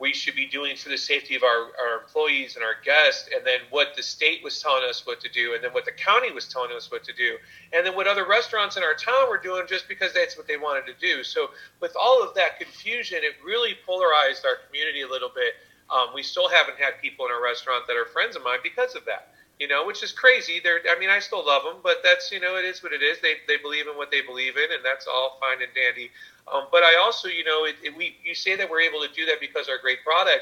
we 0.00 0.14
should 0.14 0.34
be 0.34 0.46
doing 0.46 0.76
for 0.76 0.88
the 0.88 0.96
safety 0.96 1.36
of 1.36 1.42
our, 1.42 1.72
our 1.78 2.00
employees 2.00 2.56
and 2.56 2.64
our 2.64 2.74
guests, 2.82 3.28
and 3.34 3.46
then 3.46 3.60
what 3.68 3.94
the 3.94 4.02
state 4.02 4.42
was 4.42 4.60
telling 4.60 4.82
us 4.88 5.06
what 5.06 5.20
to 5.20 5.28
do, 5.28 5.52
and 5.54 5.62
then 5.62 5.70
what 5.72 5.84
the 5.84 5.92
county 5.92 6.32
was 6.32 6.48
telling 6.48 6.72
us 6.74 6.90
what 6.90 7.04
to 7.04 7.12
do, 7.12 7.36
and 7.74 7.86
then 7.86 7.94
what 7.94 8.06
other 8.06 8.26
restaurants 8.26 8.78
in 8.78 8.82
our 8.82 8.94
town 8.94 9.28
were 9.28 9.38
doing 9.38 9.64
just 9.68 9.86
because 9.88 10.14
that's 10.14 10.38
what 10.38 10.48
they 10.48 10.56
wanted 10.56 10.86
to 10.86 10.94
do. 10.98 11.22
So, 11.22 11.50
with 11.80 11.94
all 12.00 12.22
of 12.22 12.34
that 12.34 12.58
confusion, 12.58 13.18
it 13.22 13.34
really 13.44 13.74
polarized 13.86 14.46
our 14.46 14.56
community 14.66 15.02
a 15.02 15.08
little 15.08 15.30
bit. 15.34 15.54
Um, 15.90 16.14
we 16.14 16.22
still 16.22 16.48
haven't 16.48 16.78
had 16.78 17.00
people 17.02 17.26
in 17.26 17.32
our 17.32 17.42
restaurant 17.42 17.86
that 17.86 17.96
are 17.96 18.06
friends 18.06 18.36
of 18.36 18.42
mine 18.42 18.60
because 18.62 18.94
of 18.94 19.04
that 19.04 19.34
you 19.60 19.68
know, 19.68 19.86
which 19.86 20.02
is 20.02 20.10
crazy. 20.10 20.58
They're, 20.64 20.80
I 20.88 20.98
mean, 20.98 21.10
I 21.10 21.18
still 21.18 21.44
love 21.44 21.62
them, 21.64 21.76
but 21.82 22.00
that's, 22.02 22.32
you 22.32 22.40
know, 22.40 22.56
it 22.56 22.64
is 22.64 22.82
what 22.82 22.94
it 22.94 23.02
is. 23.02 23.20
They, 23.20 23.34
they 23.46 23.58
believe 23.58 23.86
in 23.86 23.94
what 23.94 24.10
they 24.10 24.22
believe 24.22 24.56
in, 24.56 24.72
and 24.72 24.82
that's 24.82 25.06
all 25.06 25.38
fine 25.38 25.62
and 25.62 25.70
dandy. 25.74 26.10
Um, 26.50 26.64
but 26.72 26.82
I 26.82 26.96
also, 26.96 27.28
you 27.28 27.44
know, 27.44 27.66
it, 27.66 27.76
it, 27.82 27.94
we, 27.94 28.16
you 28.24 28.34
say 28.34 28.56
that 28.56 28.70
we're 28.70 28.80
able 28.80 29.00
to 29.00 29.12
do 29.14 29.26
that 29.26 29.38
because 29.38 29.68
our 29.68 29.76
great 29.76 30.02
product. 30.02 30.40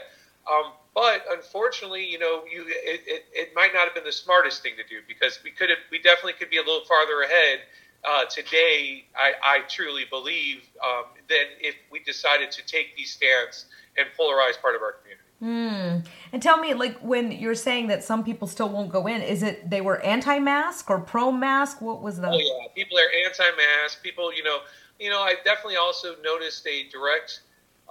Um, 0.50 0.70
but 0.94 1.24
unfortunately, 1.30 2.06
you 2.06 2.20
know, 2.20 2.44
you, 2.50 2.64
it, 2.68 3.02
it, 3.06 3.24
it, 3.32 3.54
might 3.56 3.74
not 3.74 3.84
have 3.86 3.94
been 3.94 4.04
the 4.04 4.12
smartest 4.12 4.62
thing 4.62 4.74
to 4.76 4.84
do 4.88 5.02
because 5.08 5.40
we 5.42 5.50
could 5.50 5.68
have, 5.68 5.78
we 5.90 5.98
definitely 5.98 6.34
could 6.34 6.48
be 6.48 6.58
a 6.58 6.62
little 6.62 6.84
farther 6.86 7.22
ahead 7.22 7.60
uh, 8.08 8.24
today. 8.26 9.04
I, 9.16 9.32
I 9.42 9.60
truly 9.68 10.04
believe 10.08 10.62
um, 10.82 11.04
than 11.28 11.44
if 11.60 11.74
we 11.90 11.98
decided 12.00 12.52
to 12.52 12.64
take 12.64 12.96
these 12.96 13.10
stance 13.10 13.66
and 13.98 14.06
polarize 14.18 14.58
part 14.62 14.76
of 14.76 14.82
our 14.82 14.92
community. 14.92 15.27
Mm. 15.42 16.04
And 16.32 16.42
tell 16.42 16.58
me, 16.58 16.74
like, 16.74 16.98
when 16.98 17.30
you're 17.30 17.54
saying 17.54 17.86
that 17.88 18.02
some 18.02 18.24
people 18.24 18.48
still 18.48 18.68
won't 18.68 18.90
go 18.90 19.06
in, 19.06 19.22
is 19.22 19.42
it 19.42 19.70
they 19.70 19.80
were 19.80 20.00
anti-mask 20.00 20.90
or 20.90 20.98
pro-mask? 20.98 21.80
What 21.80 22.02
was 22.02 22.20
the? 22.20 22.28
Oh 22.28 22.36
yeah, 22.36 22.66
people 22.74 22.98
are 22.98 23.26
anti-mask. 23.26 24.02
People, 24.02 24.34
you 24.34 24.42
know, 24.42 24.58
you 24.98 25.10
know, 25.10 25.20
I 25.20 25.34
definitely 25.44 25.76
also 25.76 26.16
noticed 26.24 26.66
a 26.66 26.88
direct 26.88 27.42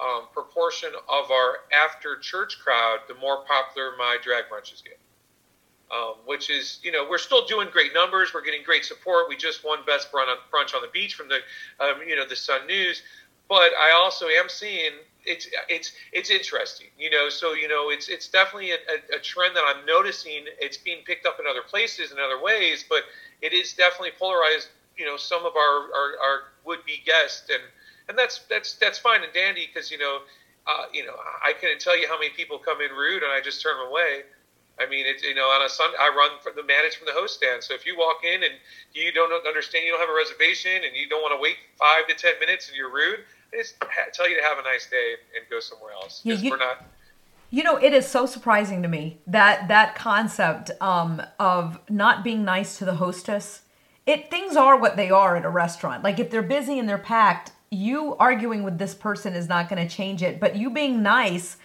um, 0.01 0.27
proportion 0.33 0.89
of 1.07 1.31
our 1.31 1.59
after-church 1.73 2.59
crowd. 2.59 2.99
The 3.07 3.15
more 3.15 3.45
popular 3.45 3.91
my 3.97 4.17
drag 4.21 4.45
brunches 4.51 4.83
get. 4.83 4.99
Um, 5.89 6.15
which 6.25 6.49
is, 6.49 6.81
you 6.83 6.91
know, 6.91 7.07
we're 7.09 7.17
still 7.17 7.45
doing 7.45 7.69
great 7.71 7.93
numbers. 7.93 8.33
We're 8.33 8.43
getting 8.43 8.61
great 8.61 8.83
support. 8.83 9.29
We 9.29 9.37
just 9.37 9.63
won 9.63 9.79
best 9.87 10.11
brunch 10.11 10.75
on 10.75 10.81
the 10.81 10.89
beach 10.91 11.13
from 11.13 11.29
the, 11.29 11.37
um, 11.79 12.01
you 12.05 12.17
know, 12.17 12.27
the 12.27 12.35
Sun 12.35 12.67
News. 12.67 13.03
But 13.47 13.71
I 13.79 13.93
also 13.95 14.25
am 14.25 14.49
seeing 14.49 14.91
it's 15.27 15.47
it's 15.69 15.91
it's 16.13 16.29
interesting, 16.29 16.87
you 16.97 17.09
know. 17.09 17.29
So 17.29 17.53
you 17.53 17.67
know, 17.67 17.89
it's 17.89 18.07
it's 18.07 18.27
definitely 18.27 18.71
a, 18.71 19.15
a, 19.15 19.19
trend 19.19 19.55
that 19.55 19.63
I'm 19.67 19.85
noticing. 19.85 20.45
It's 20.59 20.77
being 20.77 21.03
picked 21.05 21.25
up 21.25 21.39
in 21.39 21.45
other 21.45 21.61
places 21.61 22.11
in 22.11 22.17
other 22.17 22.41
ways, 22.41 22.85
but 22.87 23.03
it 23.41 23.53
is 23.53 23.73
definitely 23.73 24.11
polarized. 24.17 24.69
You 24.97 25.05
know, 25.05 25.17
some 25.17 25.45
of 25.45 25.55
our 25.55 25.77
our, 25.93 26.09
our 26.23 26.39
would 26.65 26.83
be 26.85 27.01
guests, 27.05 27.49
and 27.49 27.61
and 28.09 28.17
that's 28.17 28.39
that's 28.49 28.75
that's 28.75 28.97
fine 28.97 29.23
and 29.23 29.33
dandy 29.33 29.67
because 29.71 29.91
you 29.91 29.97
know, 29.97 30.19
uh, 30.65 30.85
you 30.93 31.05
know, 31.05 31.15
I 31.45 31.53
couldn't 31.53 31.81
tell 31.81 31.99
you 31.99 32.07
how 32.07 32.17
many 32.17 32.31
people 32.31 32.57
come 32.57 32.81
in 32.81 32.91
rude 32.91 33.21
and 33.23 33.31
I 33.31 33.41
just 33.41 33.61
turn 33.61 33.77
them 33.77 33.87
away. 33.87 34.23
I 34.79 34.87
mean, 34.87 35.05
it's 35.07 35.23
you 35.23 35.33
know, 35.33 35.47
on 35.47 35.65
a 35.65 35.69
Sunday, 35.69 35.97
I 35.99 36.09
run 36.15 36.39
for 36.41 36.51
the 36.55 36.63
manage 36.63 36.97
from 36.97 37.07
the 37.07 37.13
host 37.13 37.35
stand. 37.35 37.63
So 37.63 37.73
if 37.73 37.85
you 37.85 37.97
walk 37.97 38.23
in 38.23 38.43
and 38.43 38.53
you 38.93 39.11
don't 39.11 39.33
understand, 39.47 39.85
you 39.85 39.91
don't 39.91 39.99
have 39.99 40.09
a 40.09 40.15
reservation, 40.15 40.83
and 40.85 40.95
you 40.95 41.09
don't 41.09 41.21
want 41.21 41.33
to 41.33 41.41
wait 41.41 41.57
five 41.77 42.07
to 42.07 42.15
ten 42.15 42.39
minutes, 42.39 42.67
and 42.67 42.77
you're 42.77 42.93
rude, 42.93 43.19
I 43.53 43.57
just 43.57 43.75
tell 44.13 44.29
you 44.29 44.37
to 44.37 44.43
have 44.43 44.59
a 44.59 44.63
nice 44.63 44.89
day 44.89 45.15
and 45.35 45.49
go 45.49 45.59
somewhere 45.59 45.91
else. 45.93 46.21
Yeah, 46.23 46.35
you, 46.35 46.51
we're 46.51 46.57
not. 46.57 46.85
You 47.49 47.63
know, 47.63 47.77
it 47.77 47.93
is 47.93 48.07
so 48.07 48.25
surprising 48.25 48.81
to 48.83 48.89
me 48.89 49.19
that 49.25 49.67
that 49.69 49.95
concept 49.95 50.69
um, 50.81 51.21
of 51.39 51.79
not 51.89 52.23
being 52.23 52.43
nice 52.43 52.77
to 52.77 52.85
the 52.85 52.95
hostess. 52.95 53.61
It 54.05 54.29
things 54.29 54.55
are 54.55 54.77
what 54.77 54.95
they 54.95 55.09
are 55.09 55.35
at 55.35 55.45
a 55.45 55.49
restaurant. 55.49 56.03
Like 56.03 56.19
if 56.19 56.29
they're 56.29 56.41
busy 56.41 56.77
and 56.77 56.87
they're 56.87 56.97
packed, 56.97 57.51
you 57.69 58.15
arguing 58.17 58.63
with 58.63 58.77
this 58.77 58.93
person 58.93 59.33
is 59.33 59.49
not 59.49 59.69
going 59.69 59.85
to 59.85 59.93
change 59.93 60.21
it. 60.21 60.39
But 60.39 60.55
you 60.55 60.69
being 60.69 61.01
nice 61.01 61.57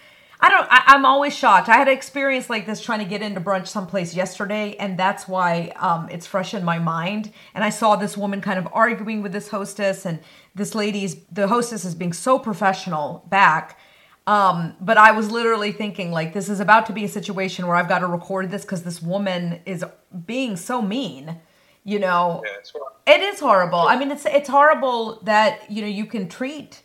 I 0.43 0.51
don't. 0.51 0.67
I, 0.69 0.97
am 0.97 1.07
always 1.07 1.35
shocked. 1.35 1.69
I 1.69 1.77
had 1.77 1.87
an 1.87 1.95
experience 1.95 2.51
like 2.51 2.67
this 2.67 2.81
trying 2.81 2.99
to 2.99 3.05
get 3.05 3.23
into 3.23 3.41
brunch 3.41 3.69
someplace 3.69 4.13
yesterday, 4.13 4.75
and 4.75 4.99
that's 4.99 5.29
why 5.29 5.73
um, 5.77 6.09
it's 6.11 6.27
fresh 6.27 6.53
in 6.53 6.65
my 6.65 6.81
mind. 6.81 7.31
And 7.55 7.63
I 7.63 7.71
saw 7.71 7.95
this 7.95 8.17
woman 8.17 8.41
kind 8.41 8.59
of 8.59 8.67
arguing 8.73 9.23
with 9.23 9.33
this 9.33 9.49
hostess, 9.49 10.05
and 10.05 10.19
this 10.57 10.75
lady's 10.75 11.15
the 11.27 11.47
hostess 11.47 11.85
is 11.85 11.95
being 11.95 12.13
so 12.13 12.41
professional 12.41 13.25
back. 13.29 13.79
Um, 14.27 14.75
but 14.81 14.99
I 14.99 15.13
was 15.13 15.31
literally 15.31 15.71
thinking 15.71 16.11
like 16.11 16.35
this 16.35 16.49
is 16.49 16.59
about 16.59 16.87
to 16.87 16.93
be 16.93 17.05
a 17.05 17.09
situation 17.09 17.69
where 17.69 17.77
I've 17.77 17.89
got 17.89 18.01
to 18.01 18.09
record 18.09 18.51
this 18.51 18.63
because 18.63 18.83
this 18.83 19.01
woman 19.01 19.61
is 19.65 19.85
being 20.27 20.57
so 20.57 20.83
mean. 20.83 21.41
You 21.85 22.01
know, 22.01 22.43
yeah, 22.45 23.15
it 23.15 23.21
is 23.21 23.39
horrible. 23.39 23.81
I 23.81 23.97
mean, 23.97 24.11
it's 24.11 24.27
it's 24.27 24.49
horrible 24.49 25.21
that 25.23 25.71
you 25.71 25.83
know 25.83 25.89
you 25.89 26.07
can 26.07 26.29
treat 26.29 26.83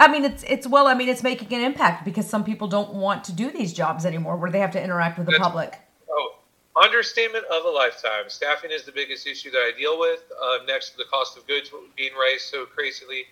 I 0.00 0.08
mean, 0.08 0.24
it's 0.24 0.42
it's 0.44 0.66
well, 0.66 0.86
I 0.86 0.94
mean, 0.94 1.08
it's 1.08 1.22
making 1.22 1.52
an 1.52 1.62
impact 1.62 2.04
because 2.06 2.26
some 2.28 2.42
people 2.42 2.66
don't 2.66 2.94
want 2.94 3.22
to 3.24 3.32
do 3.32 3.50
these 3.50 3.72
jobs 3.72 4.06
anymore, 4.06 4.36
where 4.36 4.50
they 4.50 4.58
have 4.60 4.72
to 4.72 4.82
interact 4.82 5.18
with 5.18 5.26
the 5.26 5.32
That's, 5.32 5.42
public. 5.42 5.78
Oh, 6.10 6.36
understatement 6.82 7.44
of 7.52 7.66
a 7.66 7.68
lifetime. 7.68 8.24
Staffing 8.28 8.70
is 8.70 8.84
the 8.84 8.92
biggest 8.92 9.26
issue 9.26 9.50
that 9.50 9.58
I 9.58 9.72
deal 9.76 10.00
with. 10.00 10.20
Uh, 10.42 10.64
next 10.66 10.90
to 10.92 10.96
the 10.96 11.04
cost 11.04 11.36
of 11.36 11.46
goods 11.46 11.70
being 11.96 12.12
raised 12.14 12.46
so 12.46 12.64
crazily, 12.64 13.26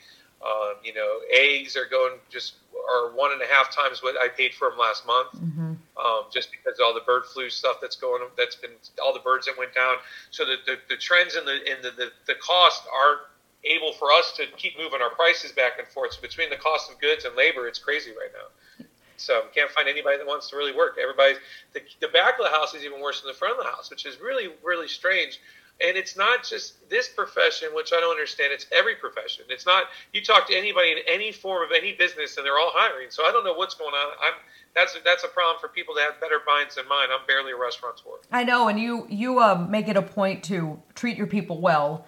um, 0.44 0.75
you 0.84 0.92
know, 0.92 1.20
eggs 1.32 1.75
are 1.75 1.87
going 1.87 2.18
just 2.28 2.54
are 2.90 3.14
one 3.14 3.32
and 3.32 3.42
a 3.42 3.46
half 3.46 3.75
times 3.75 4.02
what 4.02 4.16
I 4.20 4.28
paid 4.28 4.52
for 4.54 4.68
them 4.70 4.78
last 4.78 5.06
month. 5.06 5.32
Mm-hmm. 5.32 5.72
Um, 5.98 6.25
just 6.30 6.50
because 6.52 6.78
all 6.80 6.94
the 6.94 7.00
bird 7.00 7.25
flu 7.25 7.50
stuff 7.50 7.78
that's 7.80 7.96
going, 7.96 8.22
that's 8.37 8.56
been 8.56 8.70
all 9.02 9.12
the 9.12 9.20
birds 9.20 9.46
that 9.46 9.58
went 9.58 9.75
down. 9.75 9.96
So 10.30 10.44
the, 10.44 10.56
the, 10.64 10.76
the 10.88 10.96
trends 10.96 11.34
in 11.34 11.44
the 11.44 11.56
in 11.70 11.82
the, 11.82 11.90
the, 11.90 12.12
the 12.26 12.34
cost 12.34 12.82
aren't 12.92 13.22
able 13.64 13.92
for 13.92 14.12
us 14.12 14.32
to 14.36 14.46
keep 14.56 14.78
moving 14.78 15.00
our 15.02 15.10
prices 15.10 15.52
back 15.52 15.78
and 15.78 15.88
forth. 15.88 16.14
So 16.14 16.22
between 16.22 16.50
the 16.50 16.56
cost 16.56 16.90
of 16.90 17.00
goods 17.00 17.24
and 17.24 17.34
labor, 17.36 17.66
it's 17.66 17.78
crazy 17.78 18.10
right 18.10 18.30
now. 18.32 18.86
So 19.16 19.42
can't 19.54 19.70
find 19.70 19.88
anybody 19.88 20.16
that 20.16 20.26
wants 20.26 20.48
to 20.50 20.56
really 20.56 20.74
work. 20.74 20.96
Everybody, 21.00 21.34
the, 21.72 21.80
the 22.00 22.08
back 22.08 22.38
of 22.38 22.44
the 22.44 22.50
house 22.50 22.74
is 22.74 22.84
even 22.84 23.00
worse 23.00 23.20
than 23.20 23.28
the 23.28 23.36
front 23.36 23.58
of 23.58 23.64
the 23.64 23.70
house, 23.70 23.90
which 23.90 24.06
is 24.06 24.20
really, 24.20 24.50
really 24.62 24.86
strange. 24.86 25.40
And 25.80 25.96
it's 25.96 26.16
not 26.16 26.44
just 26.44 26.88
this 26.88 27.08
profession, 27.08 27.68
which 27.72 27.92
I 27.92 28.00
don't 28.00 28.10
understand. 28.10 28.52
It's 28.52 28.66
every 28.72 28.96
profession. 28.96 29.44
It's 29.48 29.66
not 29.66 29.84
you 30.12 30.22
talk 30.22 30.48
to 30.48 30.56
anybody 30.56 30.90
in 30.92 30.98
any 31.06 31.30
form 31.30 31.62
of 31.62 31.70
any 31.76 31.92
business, 31.92 32.36
and 32.36 32.44
they're 32.44 32.58
all 32.58 32.72
hiring. 32.74 33.10
So 33.10 33.24
I 33.24 33.30
don't 33.30 33.44
know 33.44 33.54
what's 33.54 33.74
going 33.74 33.94
on. 33.94 34.12
I'm 34.20 34.34
that's 34.74 34.96
that's 35.04 35.22
a 35.22 35.28
problem 35.28 35.60
for 35.60 35.68
people 35.68 35.94
that 35.94 36.02
have 36.02 36.20
better 36.20 36.40
minds 36.46 36.74
than 36.74 36.88
mine. 36.88 37.08
I'm 37.12 37.24
barely 37.28 37.52
a 37.52 37.56
restaurateur. 37.56 38.18
I 38.32 38.42
know, 38.42 38.66
and 38.66 38.78
you 38.80 39.06
you 39.08 39.38
uh, 39.38 39.66
make 39.68 39.86
it 39.86 39.96
a 39.96 40.02
point 40.02 40.42
to 40.44 40.82
treat 40.96 41.16
your 41.16 41.28
people 41.28 41.60
well 41.60 42.06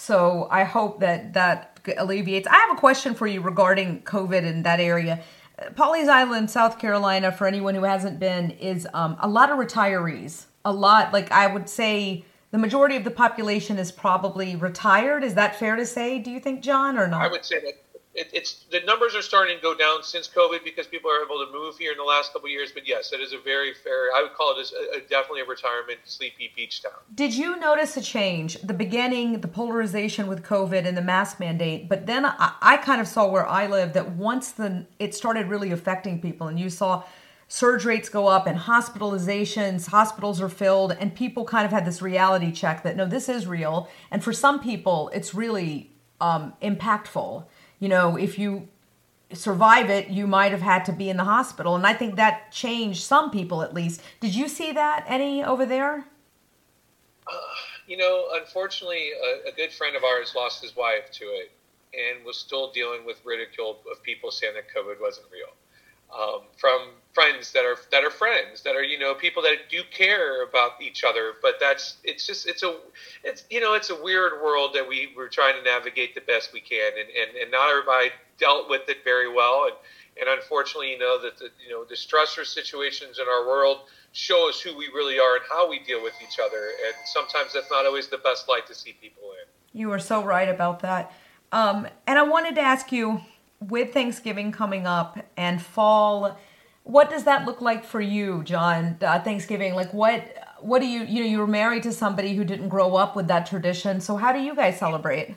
so 0.00 0.46
I 0.48 0.62
hope 0.62 1.00
that 1.00 1.32
that 1.32 1.80
alleviates. 1.98 2.46
I 2.46 2.54
have 2.54 2.70
a 2.70 2.80
question 2.80 3.14
for 3.14 3.26
you 3.26 3.40
regarding 3.40 4.02
COVID 4.02 4.44
in 4.44 4.62
that 4.62 4.78
area. 4.78 5.24
Pawleys 5.74 6.08
Island, 6.08 6.52
South 6.52 6.78
Carolina, 6.78 7.32
for 7.32 7.48
anyone 7.48 7.74
who 7.74 7.82
hasn't 7.82 8.20
been, 8.20 8.52
is 8.52 8.86
um, 8.94 9.16
a 9.18 9.28
lot 9.28 9.50
of 9.50 9.58
retirees. 9.58 10.44
A 10.64 10.72
lot, 10.72 11.12
like 11.12 11.32
I 11.32 11.48
would 11.48 11.68
say, 11.68 12.24
the 12.52 12.58
majority 12.58 12.94
of 12.94 13.02
the 13.02 13.10
population 13.10 13.76
is 13.76 13.90
probably 13.90 14.54
retired. 14.54 15.24
Is 15.24 15.34
that 15.34 15.58
fair 15.58 15.74
to 15.74 15.84
say? 15.84 16.20
Do 16.20 16.30
you 16.30 16.38
think, 16.38 16.62
John, 16.62 16.96
or 16.96 17.08
not? 17.08 17.22
I 17.22 17.28
would 17.28 17.44
say 17.44 17.58
that 17.58 17.87
it, 18.18 18.30
it's 18.32 18.64
the 18.70 18.80
numbers 18.80 19.14
are 19.14 19.22
starting 19.22 19.56
to 19.56 19.62
go 19.62 19.74
down 19.74 20.02
since 20.02 20.28
COVID 20.28 20.64
because 20.64 20.86
people 20.86 21.10
are 21.10 21.24
able 21.24 21.44
to 21.44 21.52
move 21.52 21.78
here 21.78 21.92
in 21.92 21.98
the 21.98 22.04
last 22.04 22.32
couple 22.32 22.48
years. 22.48 22.72
But 22.72 22.86
yes, 22.86 23.12
it 23.12 23.20
is 23.20 23.32
a 23.32 23.38
very 23.38 23.72
fair. 23.72 24.08
I 24.14 24.22
would 24.22 24.34
call 24.34 24.58
it 24.58 24.70
a, 24.70 24.98
a, 24.98 25.00
definitely 25.08 25.42
a 25.42 25.44
retirement 25.44 26.00
sleepy 26.04 26.50
beach 26.54 26.82
town. 26.82 26.92
Did 27.14 27.34
you 27.34 27.58
notice 27.58 27.96
a 27.96 28.02
change? 28.02 28.60
The 28.62 28.74
beginning, 28.74 29.40
the 29.40 29.48
polarization 29.48 30.26
with 30.26 30.42
COVID 30.42 30.84
and 30.84 30.96
the 30.96 31.02
mask 31.02 31.38
mandate, 31.38 31.88
but 31.88 32.06
then 32.06 32.26
I, 32.26 32.54
I 32.60 32.76
kind 32.78 33.00
of 33.00 33.06
saw 33.06 33.28
where 33.28 33.46
I 33.46 33.66
live 33.66 33.92
that 33.92 34.10
once 34.10 34.50
the 34.50 34.86
it 34.98 35.14
started 35.14 35.46
really 35.46 35.70
affecting 35.70 36.20
people, 36.20 36.48
and 36.48 36.58
you 36.58 36.70
saw 36.70 37.04
surge 37.46 37.84
rates 37.84 38.08
go 38.08 38.26
up 38.26 38.46
and 38.46 38.58
hospitalizations, 38.58 39.88
hospitals 39.88 40.40
are 40.40 40.48
filled, 40.48 40.92
and 40.92 41.14
people 41.14 41.44
kind 41.44 41.64
of 41.64 41.70
had 41.70 41.86
this 41.86 42.02
reality 42.02 42.50
check 42.50 42.82
that 42.82 42.96
no, 42.96 43.06
this 43.06 43.28
is 43.28 43.46
real. 43.46 43.88
And 44.10 44.24
for 44.24 44.32
some 44.32 44.60
people, 44.60 45.10
it's 45.14 45.34
really 45.34 45.92
um, 46.20 46.54
impactful 46.60 47.44
you 47.78 47.88
know, 47.88 48.16
if 48.16 48.38
you 48.38 48.68
survive 49.32 49.90
it, 49.90 50.08
you 50.08 50.26
might 50.26 50.52
have 50.52 50.62
had 50.62 50.84
to 50.86 50.92
be 50.92 51.10
in 51.10 51.16
the 51.16 51.24
hospital. 51.24 51.76
And 51.76 51.86
I 51.86 51.94
think 51.94 52.16
that 52.16 52.50
changed 52.50 53.02
some 53.02 53.30
people 53.30 53.62
at 53.62 53.74
least. 53.74 54.02
Did 54.20 54.34
you 54.34 54.48
see 54.48 54.72
that 54.72 55.04
any 55.06 55.44
over 55.44 55.66
there? 55.66 56.06
Uh, 57.26 57.36
you 57.86 57.96
know, 57.96 58.28
unfortunately, 58.32 59.10
a, 59.10 59.50
a, 59.50 59.52
good 59.52 59.70
friend 59.70 59.94
of 59.96 60.02
ours 60.02 60.32
lost 60.34 60.62
his 60.62 60.74
wife 60.74 61.10
to 61.12 61.24
it 61.24 61.52
and 61.92 62.24
was 62.24 62.38
still 62.38 62.72
dealing 62.72 63.04
with 63.04 63.20
ridicule 63.24 63.80
of 63.90 64.02
people 64.02 64.30
saying 64.30 64.54
that 64.54 64.64
COVID 64.74 65.00
wasn't 65.00 65.26
real. 65.30 65.52
Um, 66.10 66.40
from 66.56 66.88
friends 67.18 67.52
that 67.52 67.64
are 67.64 67.76
that 67.90 68.04
are 68.04 68.10
friends 68.10 68.62
that 68.62 68.76
are 68.76 68.82
you 68.82 68.98
know 68.98 69.12
people 69.12 69.42
that 69.42 69.68
do 69.68 69.82
care 69.90 70.42
about 70.42 70.80
each 70.80 71.02
other. 71.04 71.32
But 71.42 71.54
that's 71.60 71.96
it's 72.04 72.26
just 72.26 72.46
it's 72.46 72.62
a 72.62 72.76
it's 73.24 73.44
you 73.50 73.60
know 73.60 73.74
it's 73.74 73.90
a 73.90 74.02
weird 74.02 74.40
world 74.42 74.70
that 74.74 74.88
we 74.88 75.12
we're 75.16 75.28
trying 75.28 75.56
to 75.56 75.62
navigate 75.62 76.14
the 76.14 76.20
best 76.20 76.52
we 76.52 76.60
can. 76.60 76.92
And 76.98 77.08
and, 77.08 77.36
and 77.36 77.50
not 77.50 77.70
everybody 77.70 78.10
dealt 78.38 78.70
with 78.70 78.88
it 78.88 78.98
very 79.04 79.32
well. 79.32 79.64
And 79.66 79.76
and 80.20 80.28
unfortunately 80.38 80.92
you 80.92 80.98
know 80.98 81.20
that 81.20 81.38
the 81.38 81.50
you 81.62 81.70
know 81.70 81.84
the 81.84 81.94
stressor 81.94 82.46
situations 82.46 83.18
in 83.18 83.26
our 83.28 83.46
world 83.46 83.80
show 84.12 84.48
us 84.48 84.60
who 84.60 84.76
we 84.76 84.86
really 84.94 85.18
are 85.18 85.36
and 85.36 85.44
how 85.50 85.68
we 85.68 85.80
deal 85.80 86.02
with 86.02 86.14
each 86.22 86.38
other. 86.38 86.70
And 86.86 86.94
sometimes 87.06 87.52
that's 87.52 87.70
not 87.70 87.84
always 87.84 88.08
the 88.08 88.18
best 88.18 88.48
light 88.48 88.66
to 88.68 88.74
see 88.74 88.92
people 88.92 89.24
in. 89.32 89.78
You 89.78 89.92
are 89.92 89.98
so 89.98 90.22
right 90.22 90.48
about 90.48 90.80
that. 90.80 91.12
Um, 91.50 91.88
and 92.06 92.18
i 92.18 92.22
wanted 92.22 92.56
to 92.56 92.60
ask 92.60 92.92
you 92.92 93.22
with 93.60 93.92
thanksgiving 93.92 94.52
coming 94.52 94.86
up 94.86 95.18
and 95.36 95.60
fall 95.60 96.38
what 96.88 97.10
does 97.10 97.24
that 97.24 97.44
look 97.44 97.60
like 97.60 97.84
for 97.84 98.00
you, 98.00 98.42
John? 98.44 98.96
Uh, 99.02 99.20
Thanksgiving, 99.20 99.74
like 99.74 99.92
what? 99.92 100.24
What 100.60 100.80
do 100.80 100.86
you? 100.86 101.04
You 101.04 101.20
know, 101.20 101.28
you 101.28 101.38
were 101.38 101.46
married 101.46 101.82
to 101.82 101.92
somebody 101.92 102.34
who 102.34 102.44
didn't 102.44 102.70
grow 102.70 102.96
up 102.96 103.14
with 103.14 103.28
that 103.28 103.44
tradition. 103.44 104.00
So 104.00 104.16
how 104.16 104.32
do 104.32 104.40
you 104.40 104.56
guys 104.56 104.78
celebrate? 104.78 105.36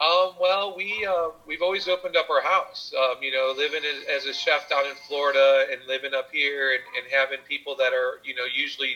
Um, 0.00 0.32
well, 0.40 0.74
we 0.74 1.06
uh, 1.06 1.28
we've 1.46 1.60
always 1.60 1.88
opened 1.88 2.16
up 2.16 2.30
our 2.30 2.40
house. 2.40 2.90
Um, 2.98 3.22
you 3.22 3.32
know, 3.32 3.52
living 3.54 3.82
as, 3.84 4.22
as, 4.22 4.26
a 4.26 4.32
chef 4.32 4.66
down 4.70 4.86
in 4.86 4.94
Florida 5.06 5.66
and 5.70 5.86
living 5.86 6.14
up 6.14 6.30
here 6.32 6.72
and, 6.72 6.82
and 6.96 7.12
having 7.12 7.38
people 7.46 7.76
that 7.76 7.92
are 7.92 8.20
you 8.24 8.34
know 8.34 8.46
usually, 8.46 8.94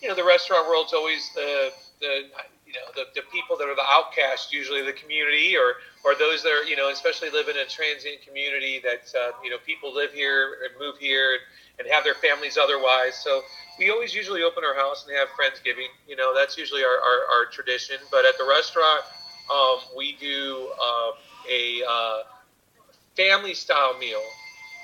you 0.00 0.08
know, 0.08 0.14
the 0.14 0.24
restaurant 0.24 0.68
world's 0.68 0.92
always 0.92 1.32
the 1.34 1.72
the 2.00 2.28
you 2.72 2.80
know 2.80 2.88
the, 2.94 3.20
the 3.20 3.26
people 3.28 3.56
that 3.56 3.68
are 3.68 3.76
the 3.76 3.84
outcasts, 3.86 4.52
usually 4.52 4.82
the 4.82 4.92
community 4.92 5.56
or 5.56 5.74
or 6.04 6.14
those 6.14 6.42
that 6.42 6.50
are 6.50 6.64
you 6.64 6.76
know 6.76 6.90
especially 6.90 7.30
live 7.30 7.48
in 7.48 7.56
a 7.56 7.66
transient 7.66 8.22
community 8.26 8.80
that 8.82 9.12
uh, 9.18 9.32
you 9.44 9.50
know 9.50 9.58
people 9.66 9.94
live 9.94 10.12
here 10.12 10.58
and 10.64 10.72
move 10.80 10.96
here 10.98 11.32
and, 11.32 11.84
and 11.84 11.92
have 11.92 12.04
their 12.04 12.14
families 12.14 12.56
otherwise. 12.56 13.14
So 13.22 13.42
we 13.78 13.90
always 13.90 14.14
usually 14.14 14.42
open 14.42 14.64
our 14.64 14.74
house 14.74 15.06
and 15.06 15.16
have 15.16 15.28
friendsgiving. 15.28 15.88
You 16.08 16.16
know 16.16 16.34
that's 16.34 16.56
usually 16.56 16.82
our, 16.82 16.96
our, 16.96 17.18
our 17.32 17.46
tradition. 17.50 17.96
But 18.10 18.24
at 18.24 18.38
the 18.38 18.46
restaurant, 18.48 19.02
um, 19.52 19.78
we 19.96 20.16
do 20.16 20.70
um, 20.80 21.12
a 21.50 21.82
uh, 21.88 22.18
family 23.16 23.54
style 23.54 23.98
meal 23.98 24.22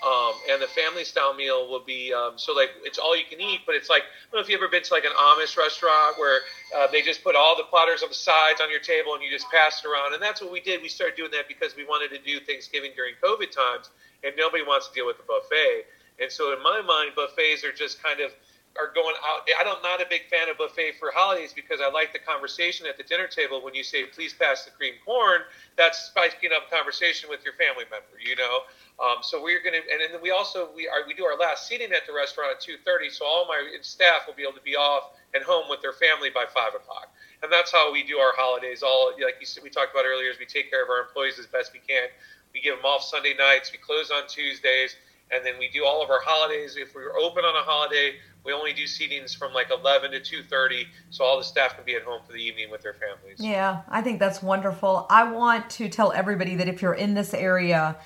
um, 0.07 0.33
and 0.51 0.63
the 0.63 0.69
family 0.69 1.03
style 1.03 1.35
meal 1.35 1.69
will 1.69 1.83
be 1.83 2.13
um, 2.15 2.35
so 2.37 2.53
like 2.55 2.71
it's 2.85 2.99
all 2.99 3.17
you 3.17 3.25
can 3.29 3.41
eat, 3.41 3.61
but 3.67 3.75
it's 3.75 3.91
like 3.91 4.03
I 4.03 4.31
don't 4.31 4.39
know 4.39 4.45
if 4.45 4.49
you've 4.49 4.61
ever 4.61 4.71
been 4.71 4.83
to 4.83 4.95
like 4.95 5.05
an 5.05 5.13
Amish 5.19 5.57
restaurant 5.57 6.19
where 6.19 6.41
uh, 6.77 6.87
they 6.93 7.03
just 7.03 7.25
put 7.25 7.35
all 7.35 7.57
the 7.57 7.65
platters 7.65 8.03
of 8.03 8.11
the 8.11 8.15
sides 8.15 8.61
on 8.61 8.71
your 8.71 8.81
table 8.81 9.15
and 9.15 9.23
you 9.23 9.31
just 9.31 9.51
pass 9.51 9.83
it 9.85 9.89
around. 9.89 10.15
And 10.15 10.23
that's 10.23 10.41
what 10.41 10.53
we 10.53 10.61
did. 10.61 10.83
We 10.83 10.89
started 10.89 11.17
doing 11.17 11.33
that 11.33 11.49
because 11.49 11.75
we 11.75 11.85
wanted 11.85 12.15
to 12.17 12.23
do 12.23 12.39
Thanksgiving 12.39 12.93
during 12.95 13.15
COVID 13.23 13.51
times, 13.51 13.91
and 14.23 14.35
nobody 14.37 14.63
wants 14.63 14.89
to 14.89 14.95
deal 14.95 15.07
with 15.07 15.17
the 15.17 15.25
buffet. 15.27 15.85
And 16.21 16.31
so 16.31 16.53
in 16.53 16.63
my 16.63 16.81
mind, 16.83 17.13
buffets 17.15 17.65
are 17.65 17.73
just 17.73 18.03
kind 18.03 18.21
of 18.21 18.33
are 18.77 18.93
going 18.95 19.15
out. 19.27 19.49
I'm 19.59 19.83
not 19.83 20.01
a 20.01 20.07
big 20.09 20.27
fan 20.31 20.49
of 20.49 20.59
buffet 20.59 20.99
for 21.01 21.11
holidays 21.15 21.53
because 21.55 21.81
I 21.81 21.91
like 21.91 22.13
the 22.13 22.19
conversation 22.19 22.87
at 22.87 22.97
the 22.97 23.03
dinner 23.03 23.27
table 23.27 23.63
when 23.63 23.75
you 23.75 23.83
say, 23.83 24.05
please 24.07 24.33
pass 24.33 24.65
the 24.65 24.71
cream 24.71 24.95
corn. 25.05 25.43
That's 25.77 25.99
spiking 26.11 26.51
up 26.55 26.71
conversation 26.71 27.29
with 27.29 27.45
your 27.45 27.55
family 27.55 27.85
member, 27.91 28.19
you 28.21 28.37
know? 28.37 28.69
Um, 29.03 29.23
so 29.23 29.43
we're 29.43 29.63
going 29.63 29.75
to, 29.75 29.83
and 29.91 30.15
then 30.15 30.23
we 30.23 30.31
also, 30.31 30.71
we 30.75 30.87
are, 30.87 31.07
we 31.07 31.15
do 31.15 31.25
our 31.25 31.37
last 31.37 31.67
seating 31.67 31.93
at 31.93 32.07
the 32.07 32.13
restaurant 32.13 32.51
at 32.55 32.61
2.30. 32.63 33.11
So 33.11 33.25
all 33.25 33.47
my 33.47 33.59
staff 33.83 34.27
will 34.27 34.35
be 34.35 34.43
able 34.43 34.59
to 34.59 34.67
be 34.67 34.77
off 34.77 35.11
and 35.35 35.43
home 35.43 35.67
with 35.69 35.83
their 35.83 35.93
family 35.93 36.31
by 36.31 36.47
five 36.55 36.75
o'clock. 36.75 37.11
And 37.43 37.53
that's 37.53 37.71
how 37.71 37.93
we 37.93 38.03
do 38.03 38.19
our 38.19 38.33
holidays. 38.37 38.83
All, 38.83 39.13
like 39.23 39.37
you 39.39 39.47
said, 39.47 39.63
we 39.63 39.71
talked 39.71 39.93
about 39.93 40.07
earlier, 40.07 40.31
is 40.31 40.39
we 40.39 40.47
take 40.47 40.71
care 40.71 40.83
of 40.83 40.91
our 40.91 41.01
employees 41.01 41.39
as 41.39 41.47
best 41.47 41.73
we 41.73 41.81
can. 41.81 42.09
We 42.55 42.61
give 42.61 42.77
them 42.77 42.85
off 42.85 43.05
Sunday 43.05 43.35
nights. 43.39 43.71
We 43.71 43.79
close 43.79 44.11
on 44.11 44.27
Tuesdays 44.27 44.97
and 45.31 45.45
then 45.45 45.55
we 45.59 45.69
do 45.69 45.85
all 45.85 46.03
of 46.03 46.11
our 46.11 46.21
holidays. 46.23 46.77
If 46.77 46.95
we're 46.95 47.17
open 47.19 47.45
on 47.45 47.55
a 47.57 47.63
holiday, 47.63 48.15
we 48.45 48.53
only 48.53 48.73
do 48.73 48.85
seatings 48.85 49.37
from 49.37 49.53
like 49.53 49.69
11 49.71 50.13
to 50.13 50.21
2.30 50.21 50.87
so 51.11 51.25
all 51.25 51.37
the 51.37 51.45
staff 51.45 51.77
can 51.77 51.85
be 51.85 51.95
at 51.95 52.03
home 52.03 52.23
for 52.27 52.33
the 52.33 52.43
evening 52.43 52.71
with 52.71 52.83
their 52.83 52.95
families. 52.95 53.39
Yeah 53.39 53.83
i 53.89 54.01
think 54.01 54.19
that's 54.19 54.43
wonderful. 54.43 55.07
I 55.11 55.31
want 55.31 55.69
to 55.71 55.89
tell 55.89 56.13
everybody 56.13 56.57
that 56.57 56.69
if 56.69 56.83
you're 56.83 56.95
in 56.95 57.15
this 57.15 57.35
area 57.35 57.97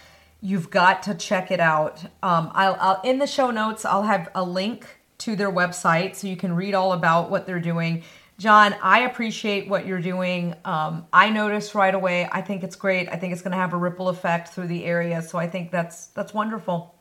you've 0.41 0.71
got 0.71 1.05
to 1.05 1.15
check 1.15 1.53
it 1.53 1.61
out. 1.61 2.03
Um, 2.23 2.51
I'll, 2.55 2.77
I'll 2.81 3.01
in 3.03 3.19
the 3.19 3.27
show 3.27 3.51
notes 3.51 3.85
i'll 3.85 4.03
have 4.03 4.31
a 4.35 4.43
link 4.43 4.87
to 5.19 5.37
their 5.37 5.53
website 5.53 6.17
so 6.17 6.27
you 6.27 6.37
can 6.37 6.57
read 6.57 6.75
all 6.75 6.93
about 6.93 7.31
what 7.31 7.47
they're 7.47 7.61
doing. 7.61 8.03
John 8.39 8.75
i 8.83 9.01
appreciate 9.03 9.69
what 9.69 9.87
you're 9.87 10.01
doing. 10.01 10.55
Um, 10.65 11.07
i 11.13 11.31
noticed 11.31 11.75
right 11.77 11.95
away. 11.95 12.29
I 12.33 12.43
think 12.43 12.65
it's 12.65 12.75
great. 12.77 13.09
I 13.09 13.17
think 13.17 13.33
it's 13.33 13.43
going 13.43 13.53
to 13.53 13.59
have 13.59 13.75
a 13.75 13.77
ripple 13.79 14.09
effect 14.09 14.49
through 14.49 14.67
the 14.67 14.85
area 14.85 15.23
so 15.23 15.39
i 15.39 15.49
think 15.49 15.71
that's 15.71 16.07
that's 16.07 16.35
wonderful 16.35 16.97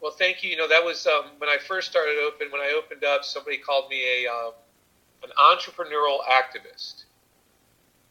well, 0.00 0.12
thank 0.12 0.42
you. 0.42 0.50
You 0.50 0.56
know, 0.56 0.68
that 0.68 0.84
was 0.84 1.06
um, 1.06 1.24
when 1.38 1.50
I 1.50 1.58
first 1.58 1.90
started 1.90 2.16
open. 2.26 2.50
When 2.50 2.60
I 2.60 2.74
opened 2.76 3.04
up, 3.04 3.24
somebody 3.24 3.58
called 3.58 3.90
me 3.90 4.02
a 4.24 4.30
um, 4.30 4.52
an 5.22 5.30
entrepreneurial 5.38 6.18
activist, 6.28 7.04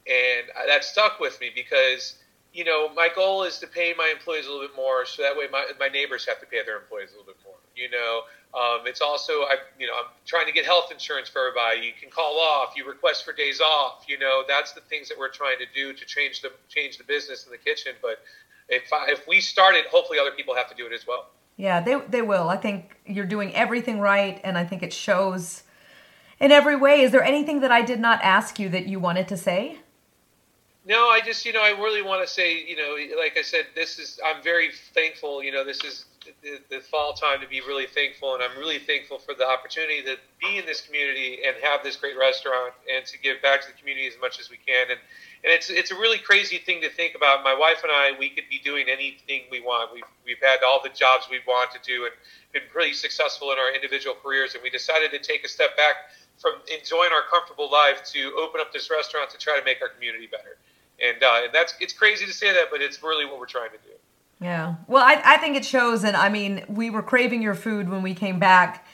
and 0.06 0.48
that 0.68 0.84
stuck 0.84 1.20
with 1.20 1.40
me 1.42 1.50
because 1.54 2.16
you 2.54 2.64
know 2.64 2.90
my 2.94 3.10
goal 3.16 3.44
is 3.44 3.58
to 3.60 3.68
pay 3.68 3.94
my 3.98 4.12
employees 4.16 4.46
a 4.46 4.52
little 4.52 4.68
bit 4.68 4.76
more, 4.76 5.06
so 5.06 5.24
that 5.24 5.36
way 5.36 5.46
my 5.52 5.66
my 5.80 5.88
neighbors 5.88 6.26
have 6.28 6.40
to 6.40 6.46
pay 6.46 6.64
their 6.64 6.78
employees 6.78 7.10
a 7.10 7.18
little 7.18 7.34
bit 7.34 7.38
more. 7.44 7.56
You 7.76 7.90
know, 7.90 8.22
um, 8.54 8.86
it's 8.86 9.02
also 9.02 9.34
I 9.50 9.56
you 9.80 9.88
know 9.88 9.94
I'm 9.94 10.12
trying 10.28 10.46
to 10.46 10.52
get 10.54 10.66
health 10.66 10.92
insurance 10.92 11.28
for 11.28 11.40
everybody. 11.40 11.88
You 11.88 11.94
can 12.00 12.12
call 12.12 12.40
off, 12.40 12.74
you 12.76 12.88
request 12.88 13.26
for 13.26 13.34
days 13.34 13.62
off. 13.62 14.06
You 14.08 14.20
know, 14.20 14.44
that's 14.48 14.74
the 14.74 14.82
things 14.82 15.10
that 15.10 15.18
we're 15.18 15.30
trying 15.30 15.58
to 15.58 15.66
do 15.74 15.94
to 15.94 16.06
change 16.06 16.42
the 16.42 16.52
change 16.70 17.00
the 17.00 17.04
business 17.04 17.46
in 17.46 17.52
the 17.52 17.58
kitchen. 17.58 17.94
But 18.00 18.22
if 18.68 18.94
I, 18.94 19.08
if 19.10 19.28
we 19.28 19.42
start 19.42 19.74
it, 19.74 19.88
hopefully 19.88 20.20
other 20.20 20.32
people 20.32 20.54
have 20.54 20.70
to 20.70 20.76
do 20.76 20.86
it 20.86 20.94
as 20.94 21.08
well. 21.08 21.30
Yeah, 21.60 21.82
they 21.82 22.00
they 22.08 22.22
will. 22.22 22.48
I 22.48 22.56
think 22.56 22.96
you're 23.06 23.26
doing 23.26 23.54
everything 23.54 24.00
right, 24.00 24.40
and 24.46 24.58
I 24.58 24.64
think 24.64 24.82
it 24.82 24.94
shows 24.94 25.64
in 26.40 26.54
every 26.54 26.78
way. 26.78 27.02
Is 27.02 27.12
there 27.12 27.22
anything 27.22 27.60
that 27.60 27.70
I 27.70 27.82
did 27.82 28.00
not 28.00 28.22
ask 28.24 28.60
you 28.60 28.70
that 28.70 28.86
you 28.86 28.98
wanted 28.98 29.28
to 29.28 29.36
say? 29.36 29.80
No, 30.90 31.08
I 31.08 31.22
just 31.22 31.46
you 31.46 31.54
know 31.54 31.62
I 31.62 31.70
really 31.78 32.02
want 32.02 32.26
to 32.26 32.28
say 32.28 32.66
you 32.66 32.76
know 32.76 32.98
like 33.22 33.38
I 33.38 33.44
said 33.44 33.68
this 33.76 34.00
is 34.00 34.20
I'm 34.26 34.42
very 34.42 34.72
thankful 34.96 35.44
you 35.44 35.52
know 35.52 35.64
this 35.64 35.84
is 35.84 36.06
the, 36.42 36.58
the, 36.70 36.82
fall 36.82 37.14
time 37.14 37.42
to 37.42 37.48
be 37.48 37.62
really 37.62 37.86
thankful 37.86 38.34
and 38.34 38.42
I'm 38.42 38.58
really 38.58 38.80
thankful 38.80 39.20
for 39.20 39.36
the 39.36 39.48
opportunity 39.48 40.02
to 40.02 40.18
be 40.42 40.58
in 40.58 40.66
this 40.66 40.82
community 40.82 41.40
and 41.46 41.56
have 41.62 41.84
this 41.84 41.96
great 41.96 42.18
restaurant 42.18 42.74
and 42.92 43.06
to 43.06 43.20
give 43.20 43.42
back 43.42 43.62
to 43.62 43.68
the 43.68 43.78
community 43.78 44.08
as 44.08 44.14
much 44.20 44.40
as 44.40 44.50
we 44.50 44.58
can 44.58 44.90
and 44.90 45.00
and 45.44 45.54
it's 45.54 45.70
it's 45.70 45.92
a 45.92 45.96
really 45.96 46.18
crazy 46.18 46.58
thing 46.58 46.82
to 46.82 46.90
think 46.90 47.16
about. 47.16 47.44
My 47.44 47.54
wife 47.54 47.84
and 47.84 47.92
I, 47.92 48.12
we 48.20 48.30
could 48.30 48.50
be 48.50 48.60
doing 48.60 48.88
anything 48.90 49.44
we 49.52 49.62
want. 49.62 49.94
We've 49.94 50.10
we've 50.26 50.42
had 50.42 50.64
all 50.66 50.82
the 50.84 50.90
jobs 50.90 51.28
we 51.30 51.40
want 51.48 51.72
to 51.72 51.80
do 51.86 52.06
and 52.06 52.14
been 52.52 52.68
pretty 52.74 52.94
successful 52.94 53.52
in 53.54 53.58
our 53.58 53.74
individual 53.74 54.18
careers. 54.22 54.56
And 54.56 54.64
we 54.64 54.70
decided 54.70 55.12
to 55.12 55.20
take 55.20 55.46
a 55.46 55.48
step 55.48 55.78
back 55.78 56.12
from 56.38 56.54
enjoying 56.68 57.12
our 57.14 57.24
comfortable 57.30 57.72
life 57.72 58.04
to 58.12 58.34
open 58.40 58.60
up 58.60 58.74
this 58.74 58.90
restaurant 58.90 59.30
to 59.30 59.38
try 59.38 59.58
to 59.58 59.64
make 59.64 59.82
our 59.82 59.90
community 59.90 60.28
better. 60.28 60.58
And 61.06 61.24
uh, 61.24 61.42
and 61.46 61.54
that's 61.54 61.76
it's 61.80 61.94
crazy 61.94 62.26
to 62.26 62.34
say 62.34 62.54
that, 62.54 62.68
but 62.72 62.82
it's 62.82 63.02
really 63.02 63.26
what 63.26 63.40
we're 63.40 63.46
trying 63.46 63.72
to 63.72 63.78
do. 63.78 63.94
Yeah. 64.42 64.76
Well, 64.88 65.04
I 65.04 65.22
I 65.24 65.38
think 65.38 65.56
it 65.56 65.66
shows, 65.66 66.04
and 66.04 66.16
I 66.16 66.30
mean, 66.30 66.64
we 66.68 66.90
were 66.90 67.02
craving 67.02 67.42
your 67.42 67.56
food 67.56 67.90
when 67.90 68.02
we 68.02 68.14
came 68.14 68.40
back 68.40 68.86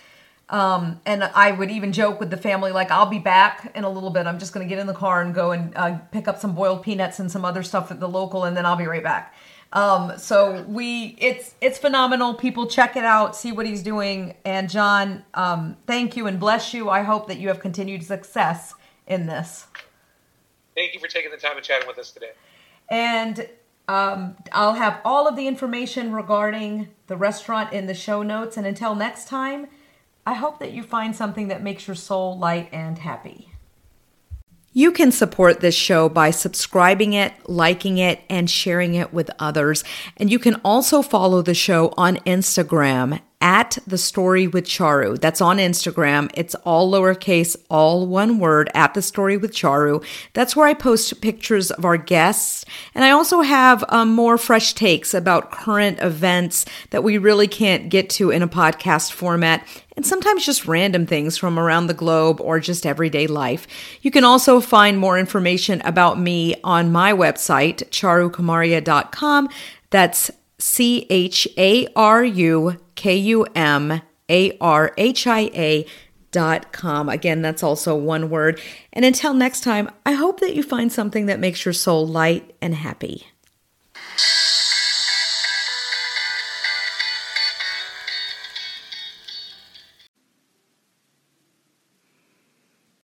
um, 0.49 1.01
and 1.05 1.23
I 1.23 1.51
would 1.51 1.71
even 1.71 1.91
joke 1.91 2.19
with 2.19 2.29
the 2.29 2.37
family, 2.37 2.71
like, 2.71 2.91
I'll 2.91 3.07
be 3.07 3.19
back 3.19 3.71
in 3.75 3.83
a 3.83 3.89
little 3.89 4.11
bit. 4.11 4.27
I'm 4.27 4.37
just 4.37 4.53
going 4.53 4.67
to 4.67 4.69
get 4.69 4.79
in 4.79 4.85
the 4.85 4.93
car 4.93 5.21
and 5.21 5.33
go 5.33 5.51
and 5.51 5.75
uh, 5.75 5.97
pick 6.11 6.27
up 6.27 6.39
some 6.39 6.53
boiled 6.53 6.83
peanuts 6.83 7.19
and 7.19 7.31
some 7.31 7.43
other 7.43 7.63
stuff 7.63 7.89
at 7.89 7.99
the 7.99 8.07
local, 8.07 8.43
and 8.43 8.55
then 8.55 8.65
I'll 8.65 8.75
be 8.75 8.85
right 8.85 9.03
back. 9.03 9.33
Um, 9.73 10.17
so 10.17 10.61
we, 10.63 11.17
it's 11.19 11.55
it's 11.59 11.77
phenomenal. 11.77 12.35
People 12.35 12.67
check 12.67 12.95
it 12.95 13.03
out, 13.03 13.35
see 13.35 13.51
what 13.51 13.65
he's 13.65 13.83
doing. 13.83 14.35
And 14.45 14.69
John, 14.69 15.25
um, 15.33 15.75
thank 15.87 16.15
you 16.15 16.27
and 16.27 16.39
bless 16.39 16.73
you. 16.73 16.89
I 16.89 17.01
hope 17.01 17.27
that 17.27 17.39
you 17.39 17.47
have 17.47 17.59
continued 17.59 18.03
success 18.03 18.73
in 19.07 19.25
this. 19.25 19.65
Thank 20.75 20.93
you 20.93 20.99
for 20.99 21.07
taking 21.07 21.31
the 21.31 21.37
time 21.37 21.55
and 21.55 21.65
chatting 21.65 21.87
with 21.87 21.97
us 21.97 22.11
today. 22.11 22.31
And 22.89 23.47
um, 23.87 24.35
I'll 24.51 24.73
have 24.73 24.99
all 25.05 25.27
of 25.27 25.35
the 25.35 25.47
information 25.47 26.13
regarding 26.13 26.89
the 27.07 27.15
restaurant 27.15 27.73
in 27.73 27.87
the 27.87 27.93
show 27.93 28.23
notes. 28.23 28.57
And 28.57 28.67
until 28.67 28.95
next 28.95 29.27
time. 29.27 29.67
I 30.27 30.33
hope 30.33 30.59
that 30.59 30.73
you 30.73 30.81
find 30.81 31.15
something 31.15 31.49
that 31.49 31.61
makes 31.61 31.87
your 31.87 31.95
soul 31.95 32.37
light 32.37 32.69
and 32.71 32.97
happy. 32.97 33.51
You 34.73 34.91
can 34.91 35.11
support 35.11 35.59
this 35.59 35.75
show 35.75 36.09
by 36.09 36.31
subscribing 36.31 37.13
it, 37.13 37.33
liking 37.47 37.97
it, 37.97 38.21
and 38.29 38.49
sharing 38.49 38.95
it 38.95 39.13
with 39.13 39.29
others. 39.39 39.83
And 40.17 40.31
you 40.31 40.39
can 40.39 40.55
also 40.65 41.01
follow 41.01 41.41
the 41.41 41.53
show 41.53 41.93
on 41.95 42.17
Instagram 42.17 43.21
at 43.45 43.77
the 43.85 43.97
story 43.97 44.47
with 44.47 44.65
Charu. 44.65 45.21
That's 45.21 45.39
on 45.39 45.57
Instagram. 45.57 46.31
It's 46.33 46.55
all 46.65 46.91
lowercase, 46.91 47.55
all 47.69 48.07
one 48.07 48.39
word 48.39 48.71
at 48.73 48.95
the 48.95 49.03
story 49.03 49.37
with 49.37 49.51
Charu. 49.51 50.03
That's 50.33 50.55
where 50.55 50.65
I 50.65 50.73
post 50.73 51.21
pictures 51.21 51.69
of 51.69 51.85
our 51.85 51.95
guests. 51.95 52.65
And 52.95 53.05
I 53.05 53.11
also 53.11 53.41
have 53.41 53.85
um, 53.89 54.15
more 54.15 54.39
fresh 54.39 54.73
takes 54.73 55.13
about 55.13 55.51
current 55.51 56.01
events 56.01 56.65
that 56.89 57.03
we 57.03 57.19
really 57.19 57.47
can't 57.47 57.87
get 57.89 58.09
to 58.11 58.31
in 58.31 58.41
a 58.41 58.47
podcast 58.47 59.11
format 59.11 59.63
and 59.95 60.03
sometimes 60.07 60.43
just 60.43 60.65
random 60.65 61.05
things 61.05 61.37
from 61.37 61.59
around 61.59 61.85
the 61.85 61.93
globe 61.93 62.41
or 62.41 62.59
just 62.59 62.83
everyday 62.83 63.27
life. 63.27 63.67
You 64.01 64.09
can 64.09 64.23
also 64.23 64.59
find 64.59 64.97
more 64.97 65.19
information 65.19 65.81
about 65.85 66.19
me 66.19 66.55
on 66.63 66.91
my 66.91 67.13
website, 67.13 67.87
charukumarhia.com. 67.91 69.49
That's 69.91 70.31
C 70.57 71.05
H 71.09 71.47
A 71.57 71.87
R 71.95 72.23
U 72.23 72.77
K 72.95 73.15
U 73.15 73.43
M 73.55 74.01
A 74.29 74.57
R 74.59 74.93
H 74.97 75.27
I 75.27 75.39
A 75.53 75.85
dot 76.31 76.71
com. 76.73 77.07
Again, 77.09 77.41
that's 77.41 77.63
also 77.63 77.95
one 77.95 78.29
word. 78.29 78.59
And 78.91 79.05
until 79.05 79.33
next 79.33 79.61
time, 79.61 79.89
I 80.05 80.13
hope 80.13 80.39
that 80.41 80.55
you 80.55 80.63
find 80.63 80.91
something 80.91 81.27
that 81.27 81.39
makes 81.39 81.63
your 81.65 81.73
soul 81.73 82.05
light 82.07 82.55
and 82.61 82.75
happy. 82.75 83.27